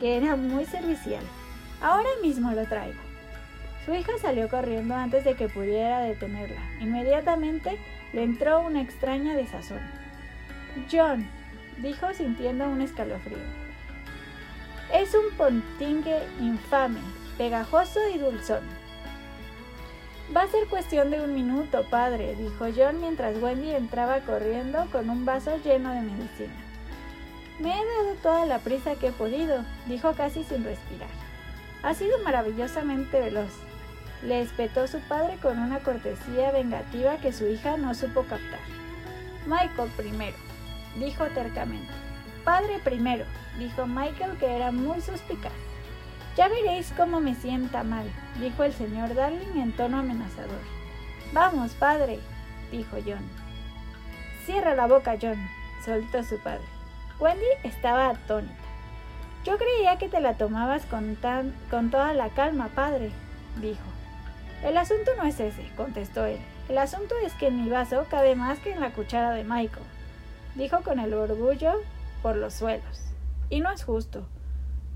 que 0.00 0.16
era 0.16 0.34
muy 0.34 0.64
servicial. 0.64 1.22
Ahora 1.80 2.08
mismo 2.24 2.50
lo 2.50 2.64
traigo. 2.66 2.98
Su 3.86 3.94
hija 3.94 4.10
salió 4.20 4.48
corriendo 4.48 4.96
antes 4.96 5.24
de 5.24 5.34
que 5.34 5.48
pudiera 5.48 6.00
detenerla. 6.00 6.60
Inmediatamente 6.80 7.78
le 8.12 8.24
entró 8.24 8.62
una 8.62 8.82
extraña 8.82 9.36
desazón. 9.36 9.80
John, 10.90 11.24
dijo 11.78 12.12
sintiendo 12.14 12.68
un 12.68 12.80
escalofrío. 12.80 13.38
Es 14.92 15.14
un 15.14 15.36
pontingue 15.36 16.18
infame, 16.40 16.98
pegajoso 17.38 18.00
y 18.12 18.18
dulzón. 18.18 18.79
Va 20.34 20.42
a 20.42 20.46
ser 20.46 20.68
cuestión 20.68 21.10
de 21.10 21.20
un 21.20 21.34
minuto, 21.34 21.84
padre, 21.90 22.36
dijo 22.36 22.66
John 22.76 23.00
mientras 23.00 23.36
Wendy 23.42 23.72
entraba 23.72 24.20
corriendo 24.20 24.86
con 24.92 25.10
un 25.10 25.24
vaso 25.24 25.56
lleno 25.64 25.90
de 25.92 26.02
medicina. 26.02 26.54
Me 27.58 27.70
he 27.72 27.84
dado 27.84 28.14
toda 28.22 28.46
la 28.46 28.60
prisa 28.60 28.94
que 28.94 29.08
he 29.08 29.12
podido, 29.12 29.64
dijo 29.86 30.12
casi 30.12 30.44
sin 30.44 30.62
respirar. 30.62 31.08
Ha 31.82 31.94
sido 31.94 32.16
maravillosamente 32.20 33.18
veloz. 33.18 33.50
Le 34.22 34.40
espetó 34.40 34.86
su 34.86 35.00
padre 35.00 35.36
con 35.42 35.58
una 35.58 35.80
cortesía 35.80 36.52
vengativa 36.52 37.16
que 37.16 37.32
su 37.32 37.46
hija 37.48 37.76
no 37.76 37.92
supo 37.94 38.22
captar. 38.22 38.60
Michael 39.46 39.90
primero, 39.96 40.36
dijo 40.96 41.24
tercamente. 41.34 41.92
Padre 42.44 42.78
primero, 42.84 43.24
dijo 43.58 43.84
Michael 43.84 44.38
que 44.38 44.54
era 44.54 44.70
muy 44.70 45.00
suspicaz. 45.00 45.69
Ya 46.36 46.48
veréis 46.48 46.92
cómo 46.96 47.20
me 47.20 47.34
sienta 47.34 47.82
mal, 47.82 48.10
dijo 48.38 48.62
el 48.64 48.72
señor 48.72 49.14
Darling 49.14 49.60
en 49.60 49.72
tono 49.72 49.98
amenazador. 49.98 50.60
Vamos, 51.32 51.72
padre, 51.72 52.20
dijo 52.70 52.96
John. 53.04 53.28
Cierra 54.46 54.74
la 54.74 54.86
boca, 54.86 55.16
John, 55.20 55.38
soltó 55.84 56.22
su 56.22 56.38
padre. 56.38 56.64
Wendy 57.18 57.44
estaba 57.64 58.10
atónita. 58.10 58.54
Yo 59.44 59.58
creía 59.58 59.98
que 59.98 60.08
te 60.08 60.20
la 60.20 60.34
tomabas 60.34 60.84
con, 60.86 61.16
tan, 61.16 61.54
con 61.70 61.90
toda 61.90 62.12
la 62.12 62.28
calma, 62.28 62.68
padre, 62.68 63.10
dijo. 63.60 63.80
El 64.62 64.76
asunto 64.76 65.10
no 65.16 65.24
es 65.24 65.40
ese, 65.40 65.66
contestó 65.76 66.26
él. 66.26 66.38
El 66.68 66.78
asunto 66.78 67.14
es 67.24 67.32
que 67.34 67.48
en 67.48 67.64
mi 67.64 67.70
vaso 67.70 68.06
cabe 68.10 68.36
más 68.36 68.58
que 68.58 68.72
en 68.72 68.80
la 68.80 68.92
cuchara 68.92 69.32
de 69.32 69.44
Michael, 69.44 69.84
dijo 70.54 70.82
con 70.82 71.00
el 71.00 71.14
orgullo 71.14 71.80
por 72.22 72.36
los 72.36 72.54
suelos. 72.54 73.02
Y 73.48 73.60
no 73.60 73.70
es 73.72 73.82
justo. 73.82 74.26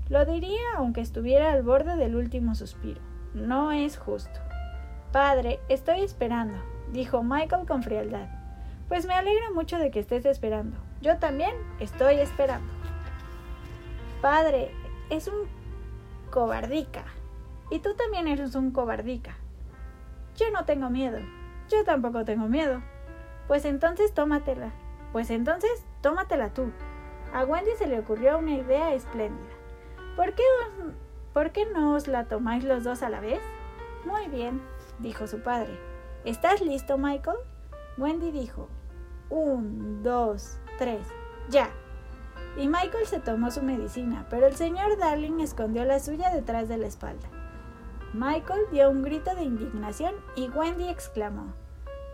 Lo 0.07 0.23
diría 0.23 0.59
aunque 0.77 1.01
estuviera 1.01 1.51
al 1.51 1.63
borde 1.63 1.95
del 1.95 2.15
último 2.15 2.53
suspiro. 2.53 3.01
No 3.33 3.71
es 3.71 3.97
justo. 3.97 4.39
Padre, 5.11 5.59
estoy 5.67 6.01
esperando, 6.01 6.57
dijo 6.91 7.23
Michael 7.23 7.65
con 7.65 7.81
frialdad. 7.81 8.27
Pues 8.87 9.07
me 9.07 9.15
alegra 9.15 9.49
mucho 9.51 9.79
de 9.79 9.89
que 9.89 9.99
estés 9.99 10.25
esperando. 10.25 10.77
Yo 11.01 11.17
también 11.17 11.55
estoy 11.79 12.15
esperando. 12.15 12.71
Padre, 14.21 14.71
es 15.09 15.27
un 15.27 15.47
cobardica. 16.29 17.03
Y 17.71 17.79
tú 17.79 17.95
también 17.95 18.27
eres 18.27 18.53
un 18.53 18.69
cobardica. 18.69 19.37
Yo 20.35 20.51
no 20.51 20.65
tengo 20.65 20.91
miedo. 20.91 21.17
Yo 21.67 21.83
tampoco 21.83 22.25
tengo 22.25 22.47
miedo. 22.47 22.81
Pues 23.47 23.65
entonces 23.65 24.13
tómatela. 24.13 24.71
Pues 25.11 25.31
entonces 25.31 25.83
tómatela 26.01 26.49
tú. 26.53 26.71
A 27.33 27.43
Wendy 27.43 27.71
se 27.77 27.87
le 27.87 27.99
ocurrió 27.99 28.37
una 28.37 28.51
idea 28.51 28.93
espléndida. 28.93 29.54
¿Por 30.15 30.33
qué, 30.33 30.43
¿Por 31.33 31.51
qué 31.51 31.65
no 31.65 31.95
os 31.95 32.07
la 32.07 32.25
tomáis 32.25 32.63
los 32.63 32.83
dos 32.83 33.03
a 33.03 33.09
la 33.09 33.19
vez? 33.19 33.41
Muy 34.05 34.27
bien, 34.27 34.61
dijo 34.99 35.27
su 35.27 35.41
padre. 35.41 35.77
¿Estás 36.23 36.61
listo, 36.61 36.97
Michael? 36.97 37.37
Wendy 37.97 38.31
dijo, 38.31 38.69
un, 39.29 40.03
dos, 40.03 40.57
tres, 40.77 41.05
ya. 41.49 41.69
Y 42.57 42.67
Michael 42.67 43.05
se 43.05 43.19
tomó 43.19 43.51
su 43.51 43.61
medicina, 43.61 44.25
pero 44.29 44.47
el 44.47 44.55
señor 44.55 44.97
Darling 44.97 45.41
escondió 45.41 45.83
la 45.83 45.99
suya 45.99 46.29
detrás 46.29 46.69
de 46.69 46.77
la 46.77 46.87
espalda. 46.87 47.27
Michael 48.13 48.61
dio 48.71 48.89
un 48.89 49.03
grito 49.03 49.35
de 49.35 49.43
indignación 49.43 50.15
y 50.35 50.49
Wendy 50.49 50.87
exclamó, 50.87 51.53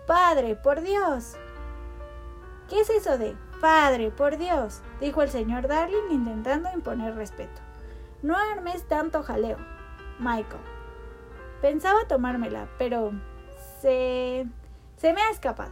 Padre, 0.07 0.55
por 0.55 0.81
Dios. 0.81 1.35
¿Qué 2.67 2.79
es 2.81 2.89
eso 2.89 3.19
de 3.19 3.35
Padre, 3.59 4.09
por 4.09 4.37
Dios? 4.37 4.81
dijo 4.99 5.21
el 5.21 5.29
señor 5.29 5.67
Darling 5.67 6.09
intentando 6.09 6.71
imponer 6.73 7.15
respeto. 7.15 7.61
No 8.21 8.35
armes 8.37 8.87
tanto 8.87 9.23
jaleo, 9.23 9.57
Michael. 10.19 10.61
Pensaba 11.61 12.07
tomármela, 12.07 12.67
pero 12.77 13.11
se... 13.81 14.47
se 14.97 15.13
me 15.13 15.21
ha 15.21 15.29
escapado. 15.31 15.71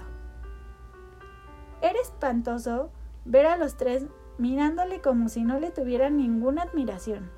Era 1.81 1.99
espantoso 2.01 2.91
ver 3.25 3.45
a 3.45 3.57
los 3.57 3.75
tres 3.77 4.05
mirándole 4.37 5.01
como 5.01 5.29
si 5.29 5.43
no 5.43 5.59
le 5.59 5.71
tuvieran 5.71 6.17
ninguna 6.17 6.63
admiración. 6.63 7.29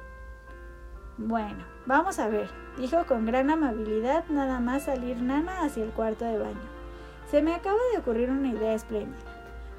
Bueno, 1.18 1.66
vamos 1.86 2.20
a 2.20 2.30
ver, 2.30 2.50
dijo 2.78 3.06
con 3.06 3.26
gran 3.26 3.50
amabilidad 3.50 4.24
nada 4.30 4.60
más 4.60 4.84
salir 4.84 5.22
Nana 5.22 5.64
hacia 5.64 5.84
el 5.84 5.92
cuarto 5.92 6.26
de 6.26 6.38
baño. 6.38 6.70
Se 7.30 7.42
me 7.42 7.54
acaba 7.54 7.80
de 7.92 8.00
ocurrir 8.00 8.30
una 8.30 8.50
idea 8.50 8.74
espléndida. 8.74 9.20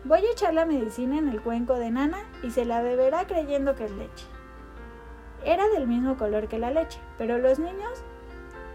Voy 0.05 0.27
a 0.27 0.31
echar 0.31 0.53
la 0.53 0.67
medicina 0.67 1.19
en 1.19 1.29
el 1.29 1.41
cuenco 1.41 1.75
de 1.75 1.91
Nana 1.91 2.19
y 2.43 2.51
se 2.51 2.65
la 2.65 2.83
beberá 2.83 3.27
creyendo 3.27 3.75
que 3.75 3.87
es 3.87 3.93
leche. 3.93 4.27
Era 5.45 5.69
del 5.69 5.87
mismo 5.87 6.17
color 6.17 6.49
que 6.49 6.59
la 6.59 6.71
leche, 6.71 7.01
pero 7.19 7.39
los 7.39 7.59
niños 7.59 8.05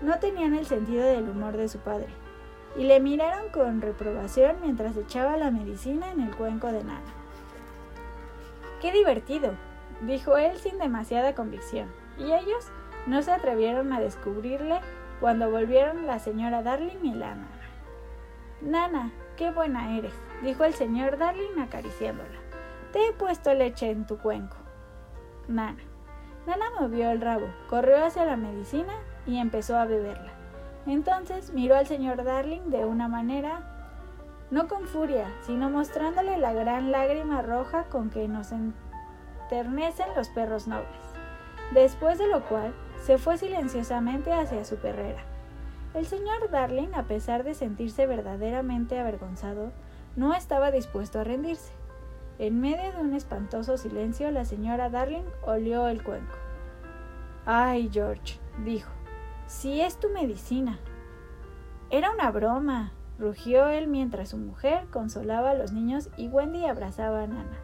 no 0.01 0.19
tenían 0.19 0.53
el 0.53 0.65
sentido 0.65 1.05
del 1.05 1.29
humor 1.29 1.57
de 1.57 1.69
su 1.69 1.79
padre 1.79 2.07
y 2.77 2.83
le 2.83 2.99
miraron 2.99 3.49
con 3.49 3.81
reprobación 3.81 4.57
mientras 4.61 4.95
echaba 4.95 5.37
la 5.37 5.51
medicina 5.51 6.11
en 6.11 6.21
el 6.21 6.35
cuenco 6.35 6.67
de 6.67 6.83
Nana. 6.83 7.13
Qué 8.81 8.91
divertido, 8.91 9.53
dijo 10.01 10.37
él 10.37 10.57
sin 10.57 10.77
demasiada 10.77 11.33
convicción, 11.33 11.91
y 12.19 12.33
ellos 12.33 12.71
no 13.07 13.21
se 13.23 13.31
atrevieron 13.31 13.91
a 13.93 13.99
descubrirle 13.99 14.79
cuando 15.19 15.49
volvieron 15.49 16.05
la 16.05 16.19
señora 16.19 16.61
Darling 16.61 17.03
y 17.03 17.13
la 17.15 17.33
nana. 17.33 17.47
Nana, 18.61 19.11
qué 19.35 19.49
buena 19.49 19.97
eres, 19.97 20.13
dijo 20.43 20.63
el 20.63 20.75
señor 20.75 21.17
Darling 21.17 21.59
acariciándola. 21.59 22.37
Te 22.93 23.07
he 23.07 23.13
puesto 23.13 23.53
leche 23.53 23.89
en 23.89 24.05
tu 24.05 24.17
cuenco. 24.17 24.57
Nana. 25.47 25.86
Nana 26.47 26.71
movió 26.79 27.11
el 27.11 27.19
rabo, 27.19 27.47
corrió 27.69 28.05
hacia 28.05 28.23
la 28.23 28.37
medicina 28.37 28.93
y 29.25 29.37
empezó 29.37 29.75
a 29.75 29.83
beberla. 29.83 30.31
Entonces 30.85 31.51
miró 31.51 31.75
al 31.75 31.87
señor 31.87 32.23
Darling 32.23 32.69
de 32.69 32.85
una 32.85 33.09
manera, 33.09 33.59
no 34.49 34.69
con 34.69 34.87
furia, 34.87 35.27
sino 35.41 35.69
mostrándole 35.69 36.37
la 36.37 36.53
gran 36.53 36.89
lágrima 36.89 37.41
roja 37.41 37.83
con 37.89 38.09
que 38.09 38.29
nos 38.29 38.53
enternecen 38.53 40.07
los 40.15 40.29
perros 40.29 40.69
nobles. 40.69 40.87
Después 41.73 42.17
de 42.17 42.29
lo 42.29 42.41
cual, 42.45 42.73
se 43.03 43.17
fue 43.17 43.37
silenciosamente 43.37 44.31
hacia 44.31 44.63
su 44.63 44.77
perrera. 44.77 45.23
El 45.93 46.05
señor 46.05 46.49
Darling, 46.49 46.93
a 46.95 47.03
pesar 47.03 47.43
de 47.43 47.55
sentirse 47.55 48.07
verdaderamente 48.07 48.97
avergonzado, 48.97 49.73
no 50.15 50.33
estaba 50.33 50.71
dispuesto 50.71 51.19
a 51.19 51.25
rendirse. 51.25 51.73
En 52.39 52.61
medio 52.61 52.91
de 52.91 53.01
un 53.01 53.15
espantoso 53.15 53.77
silencio, 53.77 54.29
la 54.29 54.45
señora 54.45 54.89
Darling 54.89 55.25
olió 55.45 55.87
el 55.87 56.03
cuenco. 56.03 56.35
Ay, 57.45 57.89
George, 57.91 58.39
dijo, 58.63 58.91
si 59.47 59.81
es 59.81 59.97
tu 59.97 60.09
medicina. 60.09 60.77
Era 61.89 62.11
una 62.11 62.29
broma, 62.29 62.91
rugió 63.17 63.67
él 63.69 63.87
mientras 63.87 64.29
su 64.29 64.37
mujer 64.37 64.87
consolaba 64.91 65.51
a 65.51 65.53
los 65.55 65.71
niños 65.71 66.09
y 66.15 66.27
Wendy 66.27 66.65
abrazaba 66.65 67.23
a 67.23 67.27
Nana. 67.27 67.57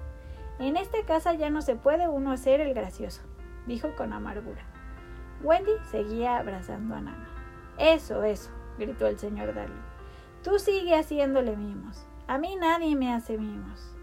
En 0.58 0.78
esta 0.78 1.04
casa 1.06 1.34
ya 1.34 1.50
no 1.52 1.62
se 1.62 1.76
puede 1.76 2.08
uno 2.08 2.32
hacer 2.32 2.62
el 2.62 2.74
gracioso, 2.74 3.22
dijo 3.68 3.90
con 3.96 4.12
amargura. 4.12 4.66
Wendy 5.44 5.74
seguía 5.92 6.38
abrazando 6.38 6.96
a 6.96 7.02
Nana. 7.02 7.28
Eso, 7.78 8.24
eso, 8.24 8.50
gritó 8.80 9.06
el 9.06 9.20
señor 9.20 9.54
Darling. 9.54 9.76
Tú 10.44 10.58
sigue 10.58 10.96
haciéndole 10.96 11.58
mimos. 11.58 12.08
A 12.28 12.38
mí 12.38 12.56
nadie 12.56 12.96
me 12.96 13.14
hace 13.14 13.38
mimos. 13.38 13.94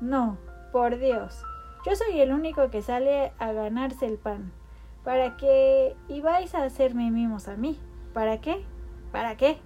No, 0.00 0.38
por 0.70 0.98
Dios. 0.98 1.42
Yo 1.84 1.96
soy 1.96 2.20
el 2.20 2.32
único 2.32 2.70
que 2.70 2.82
sale 2.82 3.32
a 3.38 3.52
ganarse 3.52 4.06
el 4.06 4.16
pan. 4.16 4.52
¿Para 5.02 5.36
qué 5.36 5.96
ibais 6.08 6.54
a 6.54 6.62
hacerme 6.62 7.10
mimos 7.10 7.48
a 7.48 7.56
mí? 7.56 7.78
¿Para 8.12 8.40
qué? 8.40 8.64
¿Para 9.10 9.36
qué? 9.36 9.58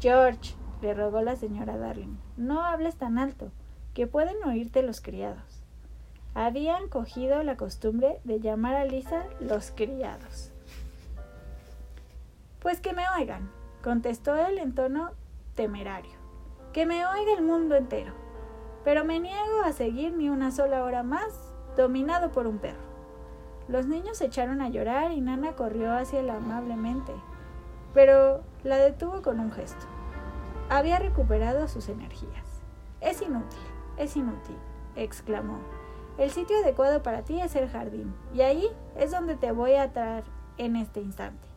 George, 0.00 0.54
le 0.80 0.94
rogó 0.94 1.20
la 1.20 1.36
señora 1.36 1.76
Darling, 1.76 2.16
no 2.38 2.64
hables 2.64 2.96
tan 2.96 3.18
alto, 3.18 3.50
que 3.92 4.06
pueden 4.06 4.42
oírte 4.44 4.82
los 4.82 5.02
criados. 5.02 5.62
Habían 6.34 6.88
cogido 6.88 7.42
la 7.42 7.56
costumbre 7.56 8.20
de 8.24 8.40
llamar 8.40 8.76
a 8.76 8.84
Lisa 8.86 9.26
los 9.40 9.72
criados. 9.72 10.52
Pues 12.60 12.80
que 12.80 12.94
me 12.94 13.04
oigan, 13.18 13.50
contestó 13.82 14.36
él 14.36 14.58
en 14.58 14.74
tono 14.74 15.10
temerario. 15.54 16.18
Que 16.72 16.86
me 16.86 17.04
oiga 17.06 17.34
el 17.36 17.42
mundo 17.42 17.74
entero 17.74 18.19
pero 18.84 19.04
me 19.04 19.20
niego 19.20 19.62
a 19.64 19.72
seguir 19.72 20.12
ni 20.16 20.30
una 20.30 20.50
sola 20.50 20.84
hora 20.84 21.02
más 21.02 21.54
dominado 21.76 22.30
por 22.32 22.46
un 22.46 22.58
perro. 22.58 22.90
Los 23.68 23.86
niños 23.86 24.18
se 24.18 24.26
echaron 24.26 24.60
a 24.60 24.68
llorar 24.68 25.12
y 25.12 25.20
Nana 25.20 25.52
corrió 25.52 25.92
hacia 25.92 26.20
él 26.20 26.30
amablemente, 26.30 27.12
pero 27.94 28.42
la 28.64 28.78
detuvo 28.78 29.22
con 29.22 29.38
un 29.38 29.52
gesto. 29.52 29.86
Había 30.68 30.98
recuperado 30.98 31.68
sus 31.68 31.88
energías. 31.88 32.62
Es 33.00 33.22
inútil, 33.22 33.60
es 33.96 34.16
inútil, 34.16 34.56
exclamó. 34.96 35.58
El 36.18 36.30
sitio 36.30 36.58
adecuado 36.58 37.02
para 37.02 37.22
ti 37.22 37.40
es 37.40 37.54
el 37.56 37.68
jardín, 37.68 38.14
y 38.34 38.42
ahí 38.42 38.66
es 38.96 39.10
donde 39.10 39.36
te 39.36 39.52
voy 39.52 39.74
a 39.74 39.92
traer 39.92 40.24
en 40.58 40.76
este 40.76 41.00
instante. 41.00 41.48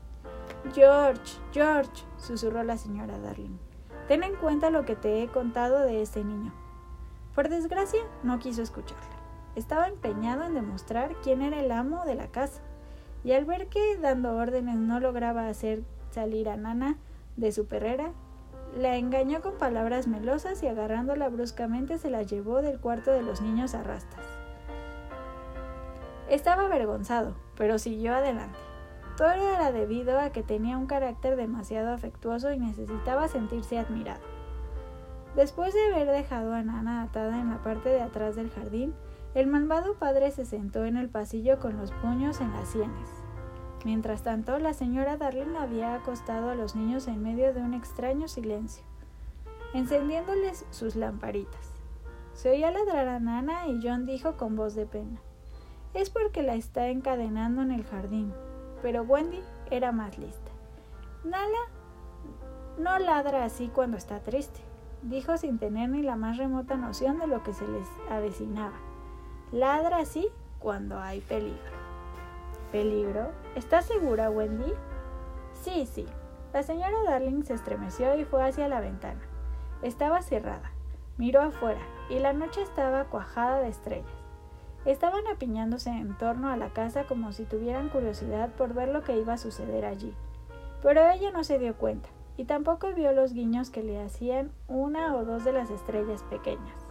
George, 0.73 1.39
George, 1.51 2.03
susurró 2.17 2.63
la 2.63 2.77
señora 2.77 3.19
Darling, 3.19 3.57
ten 4.07 4.23
en 4.23 4.35
cuenta 4.35 4.69
lo 4.69 4.85
que 4.85 4.95
te 4.95 5.21
he 5.21 5.27
contado 5.27 5.79
de 5.79 6.01
este 6.01 6.23
niño. 6.23 6.53
Por 7.35 7.49
desgracia, 7.49 8.01
no 8.21 8.39
quiso 8.39 8.61
escucharla. 8.61 9.03
Estaba 9.55 9.87
empeñado 9.87 10.43
en 10.43 10.53
demostrar 10.53 11.15
quién 11.23 11.41
era 11.41 11.59
el 11.59 11.71
amo 11.71 12.05
de 12.05 12.15
la 12.15 12.27
casa, 12.27 12.61
y 13.23 13.31
al 13.31 13.45
ver 13.45 13.67
que 13.67 13.97
dando 13.97 14.35
órdenes 14.35 14.75
no 14.75 14.99
lograba 14.99 15.47
hacer 15.47 15.83
salir 16.11 16.49
a 16.49 16.57
Nana 16.57 16.97
de 17.37 17.51
su 17.51 17.65
perrera, 17.65 18.11
la 18.77 18.97
engañó 18.97 19.41
con 19.41 19.57
palabras 19.57 20.07
melosas 20.07 20.63
y 20.63 20.67
agarrándola 20.67 21.29
bruscamente 21.29 21.97
se 21.97 22.09
la 22.09 22.23
llevó 22.23 22.61
del 22.61 22.79
cuarto 22.79 23.11
de 23.11 23.21
los 23.21 23.41
niños 23.41 23.75
a 23.75 23.83
rastas. 23.83 24.25
Estaba 26.29 26.65
avergonzado, 26.65 27.35
pero 27.55 27.77
siguió 27.77 28.15
adelante. 28.15 28.57
Todo 29.17 29.31
era 29.31 29.71
debido 29.71 30.19
a 30.19 30.31
que 30.31 30.41
tenía 30.41 30.77
un 30.77 30.87
carácter 30.87 31.35
demasiado 31.35 31.93
afectuoso 31.93 32.51
y 32.51 32.59
necesitaba 32.59 33.27
sentirse 33.27 33.77
admirado. 33.77 34.32
Después 35.35 35.73
de 35.73 35.83
haber 35.85 36.11
dejado 36.11 36.53
a 36.53 36.61
Nana 36.61 37.01
atada 37.01 37.39
en 37.39 37.49
la 37.49 37.63
parte 37.63 37.89
de 37.89 38.01
atrás 38.01 38.35
del 38.35 38.51
jardín, 38.51 38.93
el 39.33 39.47
malvado 39.47 39.95
padre 39.95 40.29
se 40.29 40.45
sentó 40.45 40.85
en 40.85 40.95
el 40.95 41.09
pasillo 41.09 41.59
con 41.59 41.75
los 41.75 41.91
puños 41.91 42.39
en 42.39 42.51
las 42.53 42.69
sienes. 42.69 43.09
Mientras 43.83 44.21
tanto, 44.21 44.59
la 44.59 44.73
señora 44.73 45.17
Darling 45.17 45.55
había 45.57 45.95
acostado 45.95 46.49
a 46.49 46.55
los 46.55 46.75
niños 46.75 47.07
en 47.07 47.23
medio 47.23 47.51
de 47.51 47.61
un 47.61 47.73
extraño 47.73 48.27
silencio, 48.27 48.83
encendiéndoles 49.73 50.67
sus 50.69 50.95
lamparitas. 50.95 51.71
Se 52.35 52.51
oía 52.51 52.69
ladrar 52.69 53.07
a 53.07 53.19
Nana 53.19 53.67
y 53.67 53.79
John 53.81 54.05
dijo 54.05 54.37
con 54.37 54.55
voz 54.55 54.75
de 54.75 54.85
pena: 54.85 55.19
Es 55.95 56.11
porque 56.11 56.43
la 56.43 56.53
está 56.53 56.89
encadenando 56.89 57.63
en 57.63 57.71
el 57.71 57.83
jardín. 57.85 58.33
Pero 58.83 59.03
Wendy 59.03 59.39
era 59.71 59.91
más 59.91 60.17
lista. 60.17 60.51
Nala 61.23 61.57
no 62.77 62.99
ladra 62.99 63.45
así 63.45 63.69
cuando 63.69 63.97
está 63.97 64.19
triste 64.19 64.72
dijo 65.03 65.37
sin 65.37 65.59
tener 65.59 65.89
ni 65.89 66.01
la 66.01 66.15
más 66.15 66.37
remota 66.37 66.75
noción 66.75 67.19
de 67.19 67.27
lo 67.27 67.43
que 67.43 67.53
se 67.53 67.67
les 67.67 67.87
avecinaba. 68.09 68.77
Ladra 69.51 69.97
así 69.97 70.29
cuando 70.59 70.99
hay 70.99 71.21
peligro. 71.21 71.73
¿Peligro? 72.71 73.31
¿Estás 73.55 73.85
segura, 73.85 74.29
Wendy? 74.29 74.73
Sí, 75.53 75.85
sí. 75.85 76.05
La 76.53 76.63
señora 76.63 77.03
Darling 77.05 77.43
se 77.43 77.53
estremeció 77.53 78.15
y 78.17 78.25
fue 78.25 78.43
hacia 78.43 78.67
la 78.67 78.79
ventana. 78.79 79.21
Estaba 79.81 80.21
cerrada. 80.21 80.71
Miró 81.17 81.41
afuera 81.41 81.81
y 82.09 82.19
la 82.19 82.33
noche 82.33 82.61
estaba 82.61 83.05
cuajada 83.05 83.59
de 83.59 83.69
estrellas. 83.69 84.07
Estaban 84.85 85.27
apiñándose 85.27 85.89
en 85.89 86.17
torno 86.17 86.49
a 86.49 86.57
la 86.57 86.69
casa 86.69 87.05
como 87.05 87.31
si 87.31 87.43
tuvieran 87.43 87.89
curiosidad 87.89 88.49
por 88.49 88.73
ver 88.73 88.89
lo 88.89 89.03
que 89.03 89.17
iba 89.17 89.33
a 89.33 89.37
suceder 89.37 89.85
allí. 89.85 90.13
Pero 90.81 91.09
ella 91.09 91.31
no 91.31 91.43
se 91.43 91.59
dio 91.59 91.75
cuenta 91.75 92.09
y 92.37 92.45
tampoco 92.45 92.93
vio 92.93 93.11
los 93.11 93.33
guiños 93.33 93.69
que 93.69 93.83
le 93.83 94.01
hacían 94.01 94.51
una 94.67 95.15
o 95.15 95.25
dos 95.25 95.43
de 95.43 95.53
las 95.53 95.69
estrellas 95.69 96.23
pequeñas. 96.23 96.87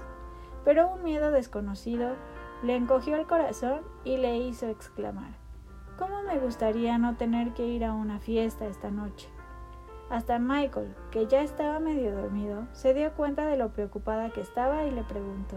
Pero 0.64 0.88
un 0.88 1.02
miedo 1.02 1.30
desconocido 1.30 2.14
le 2.62 2.76
encogió 2.76 3.16
el 3.16 3.26
corazón 3.26 3.80
y 4.04 4.18
le 4.18 4.38
hizo 4.38 4.68
exclamar 4.68 5.32
¿Cómo 5.98 6.22
me 6.22 6.38
gustaría 6.38 6.96
no 6.98 7.16
tener 7.16 7.52
que 7.52 7.66
ir 7.66 7.84
a 7.84 7.92
una 7.92 8.18
fiesta 8.18 8.66
esta 8.66 8.90
noche? 8.90 9.28
Hasta 10.10 10.38
Michael, 10.38 10.94
que 11.10 11.26
ya 11.26 11.42
estaba 11.42 11.80
medio 11.80 12.14
dormido, 12.14 12.66
se 12.72 12.92
dio 12.94 13.12
cuenta 13.12 13.46
de 13.46 13.56
lo 13.56 13.72
preocupada 13.72 14.30
que 14.30 14.40
estaba 14.40 14.84
y 14.84 14.90
le 14.90 15.02
preguntó 15.04 15.56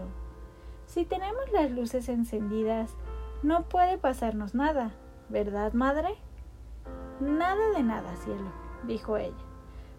Si 0.86 1.04
tenemos 1.04 1.50
las 1.52 1.70
luces 1.70 2.08
encendidas, 2.08 2.94
no 3.42 3.68
puede 3.68 3.98
pasarnos 3.98 4.54
nada, 4.54 4.92
¿verdad, 5.28 5.72
madre? 5.72 6.16
Nada 7.20 7.70
de 7.70 7.82
nada, 7.82 8.14
cielo, 8.16 8.50
dijo 8.86 9.16
ella. 9.16 9.45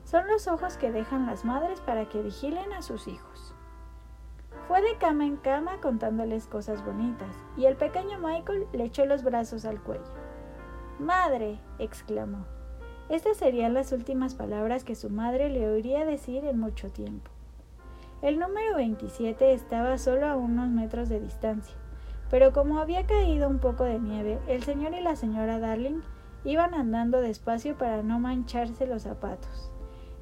Son 0.07 0.25
los 0.27 0.47
ojos 0.47 0.77
que 0.77 0.89
dejan 0.89 1.25
las 1.25 1.43
madres 1.43 1.81
para 1.81 2.07
que 2.07 2.21
vigilen 2.21 2.71
a 2.71 2.81
sus 2.81 3.09
hijos. 3.09 3.53
Fue 4.69 4.81
de 4.81 4.95
cama 4.97 5.25
en 5.25 5.35
cama 5.35 5.81
contándoles 5.81 6.47
cosas 6.47 6.85
bonitas, 6.85 7.35
y 7.57 7.65
el 7.65 7.75
pequeño 7.75 8.17
Michael 8.17 8.67
le 8.71 8.85
echó 8.85 9.05
los 9.05 9.25
brazos 9.25 9.65
al 9.65 9.83
cuello. 9.83 10.07
Madre, 10.97 11.59
exclamó. 11.77 12.45
Estas 13.09 13.35
serían 13.35 13.73
las 13.73 13.91
últimas 13.91 14.33
palabras 14.33 14.85
que 14.85 14.95
su 14.95 15.09
madre 15.09 15.49
le 15.49 15.69
oiría 15.69 16.05
decir 16.05 16.45
en 16.45 16.57
mucho 16.57 16.89
tiempo. 16.89 17.29
El 18.21 18.39
número 18.39 18.77
27 18.77 19.51
estaba 19.51 19.97
solo 19.97 20.27
a 20.27 20.37
unos 20.37 20.69
metros 20.69 21.09
de 21.09 21.19
distancia, 21.19 21.75
pero 22.29 22.53
como 22.53 22.79
había 22.79 23.05
caído 23.05 23.49
un 23.49 23.59
poco 23.59 23.83
de 23.83 23.99
nieve, 23.99 24.39
el 24.47 24.63
señor 24.63 24.93
y 24.93 25.01
la 25.01 25.17
señora 25.17 25.59
Darling 25.59 25.99
iban 26.45 26.75
andando 26.75 27.19
despacio 27.19 27.77
para 27.77 28.03
no 28.03 28.19
mancharse 28.19 28.87
los 28.87 29.03
zapatos. 29.03 29.69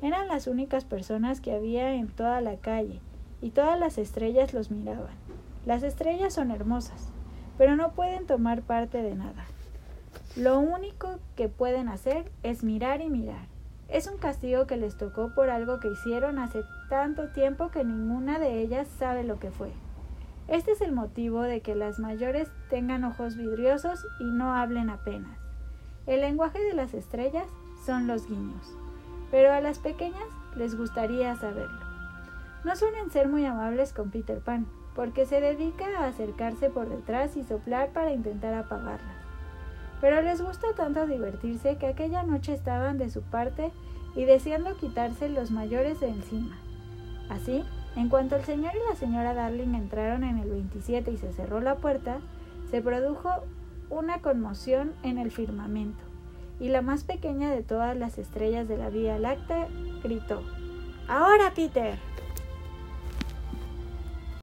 Eran 0.02 0.28
las 0.28 0.48
únicas 0.48 0.86
personas 0.86 1.42
que 1.42 1.54
había 1.54 1.96
en 1.96 2.08
toda 2.08 2.42
la 2.42 2.58
calle, 2.58 3.00
y 3.42 3.52
todas 3.52 3.80
las 3.80 3.98
estrellas 3.98 4.54
los 4.54 4.72
miraban. 4.72 5.16
Las 5.66 5.84
estrellas 5.84 6.34
son 6.34 6.52
hermosas, 6.52 7.10
pero 7.58 7.76
no 7.76 7.92
pueden 7.94 8.26
tomar 8.26 8.62
parte 8.62 9.02
de 9.02 9.16
nada. 9.16 9.46
Lo 10.36 10.60
único 10.60 11.20
que 11.36 11.48
pueden 11.48 11.88
hacer 11.90 12.32
es 12.44 12.64
mirar 12.64 13.02
y 13.02 13.10
mirar. 13.10 13.48
Es 13.88 14.08
un 14.08 14.18
castigo 14.18 14.68
que 14.68 14.78
les 14.78 14.98
tocó 14.98 15.34
por 15.34 15.50
algo 15.50 15.80
que 15.80 15.92
hicieron 15.92 16.40
hace 16.40 16.62
tanto 16.90 17.30
tiempo 17.30 17.70
que 17.70 17.84
ninguna 17.84 18.40
de 18.40 18.62
ellas 18.62 18.88
sabe 19.00 19.24
lo 19.24 19.40
que 19.40 19.52
fue. 19.52 19.72
Este 20.48 20.72
es 20.72 20.82
el 20.82 20.92
motivo 20.92 21.42
de 21.42 21.62
que 21.62 21.76
las 21.76 22.00
mayores 22.00 22.50
tengan 22.70 23.04
ojos 23.04 23.36
vidriosos 23.36 24.06
y 24.20 24.26
no 24.26 24.54
hablen 24.54 24.90
apenas. 24.90 25.38
El 26.06 26.22
lenguaje 26.22 26.60
de 26.60 26.74
las 26.74 26.94
estrellas 26.94 27.48
son 27.86 28.06
los 28.06 28.28
guiños, 28.28 28.76
pero 29.32 29.52
a 29.52 29.62
las 29.62 29.80
pequeñas 29.80 30.28
les 30.56 30.76
gustaría 30.76 31.36
saberlo. 31.36 31.80
No 32.64 32.76
suelen 32.76 33.12
ser 33.12 33.28
muy 33.28 33.46
amables 33.46 33.94
con 33.94 34.10
Peter 34.10 34.40
Pan, 34.40 34.66
porque 34.96 35.26
se 35.26 35.42
dedica 35.42 35.86
a 36.00 36.08
acercarse 36.08 36.70
por 36.70 36.90
detrás 36.90 37.36
y 37.36 37.44
soplar 37.44 37.90
para 37.92 38.14
intentar 38.14 38.54
apagarlas. 38.54 39.18
Pero 40.02 40.22
les 40.22 40.42
gusta 40.42 40.68
tanto 40.76 41.06
divertirse 41.06 41.78
que 41.78 41.88
aquella 41.88 42.24
noche 42.24 42.54
estaban 42.54 42.98
de 42.98 43.10
su 43.10 43.22
parte 43.22 43.72
y 44.16 44.26
deseando 44.26 44.78
quitarse 44.78 45.30
los 45.30 45.52
mayores 45.52 46.00
de 46.00 46.10
encima. 46.10 46.58
Así, 47.30 47.64
en 47.96 48.10
cuanto 48.10 48.36
el 48.36 48.44
señor 48.44 48.74
y 48.76 48.90
la 48.90 48.96
señora 48.96 49.34
Darling 49.34 49.74
entraron 49.76 50.24
en 50.24 50.38
el 50.38 50.50
27 50.50 51.12
y 51.12 51.18
se 51.18 51.32
cerró 51.34 51.60
la 51.60 51.76
puerta, 51.76 52.20
se 52.72 52.82
produjo 52.82 53.30
una 53.90 54.20
conmoción 54.20 54.94
en 55.04 55.18
el 55.18 55.32
firmamento, 55.32 56.04
y 56.60 56.70
la 56.70 56.82
más 56.82 57.04
pequeña 57.04 57.52
de 57.52 57.64
todas 57.64 57.96
las 57.98 58.18
estrellas 58.18 58.68
de 58.68 58.78
la 58.78 58.90
Vía 58.90 59.20
Láctea 59.20 59.68
gritó: 60.04 60.42
¡Ahora, 61.08 61.54
Peter! 61.56 61.98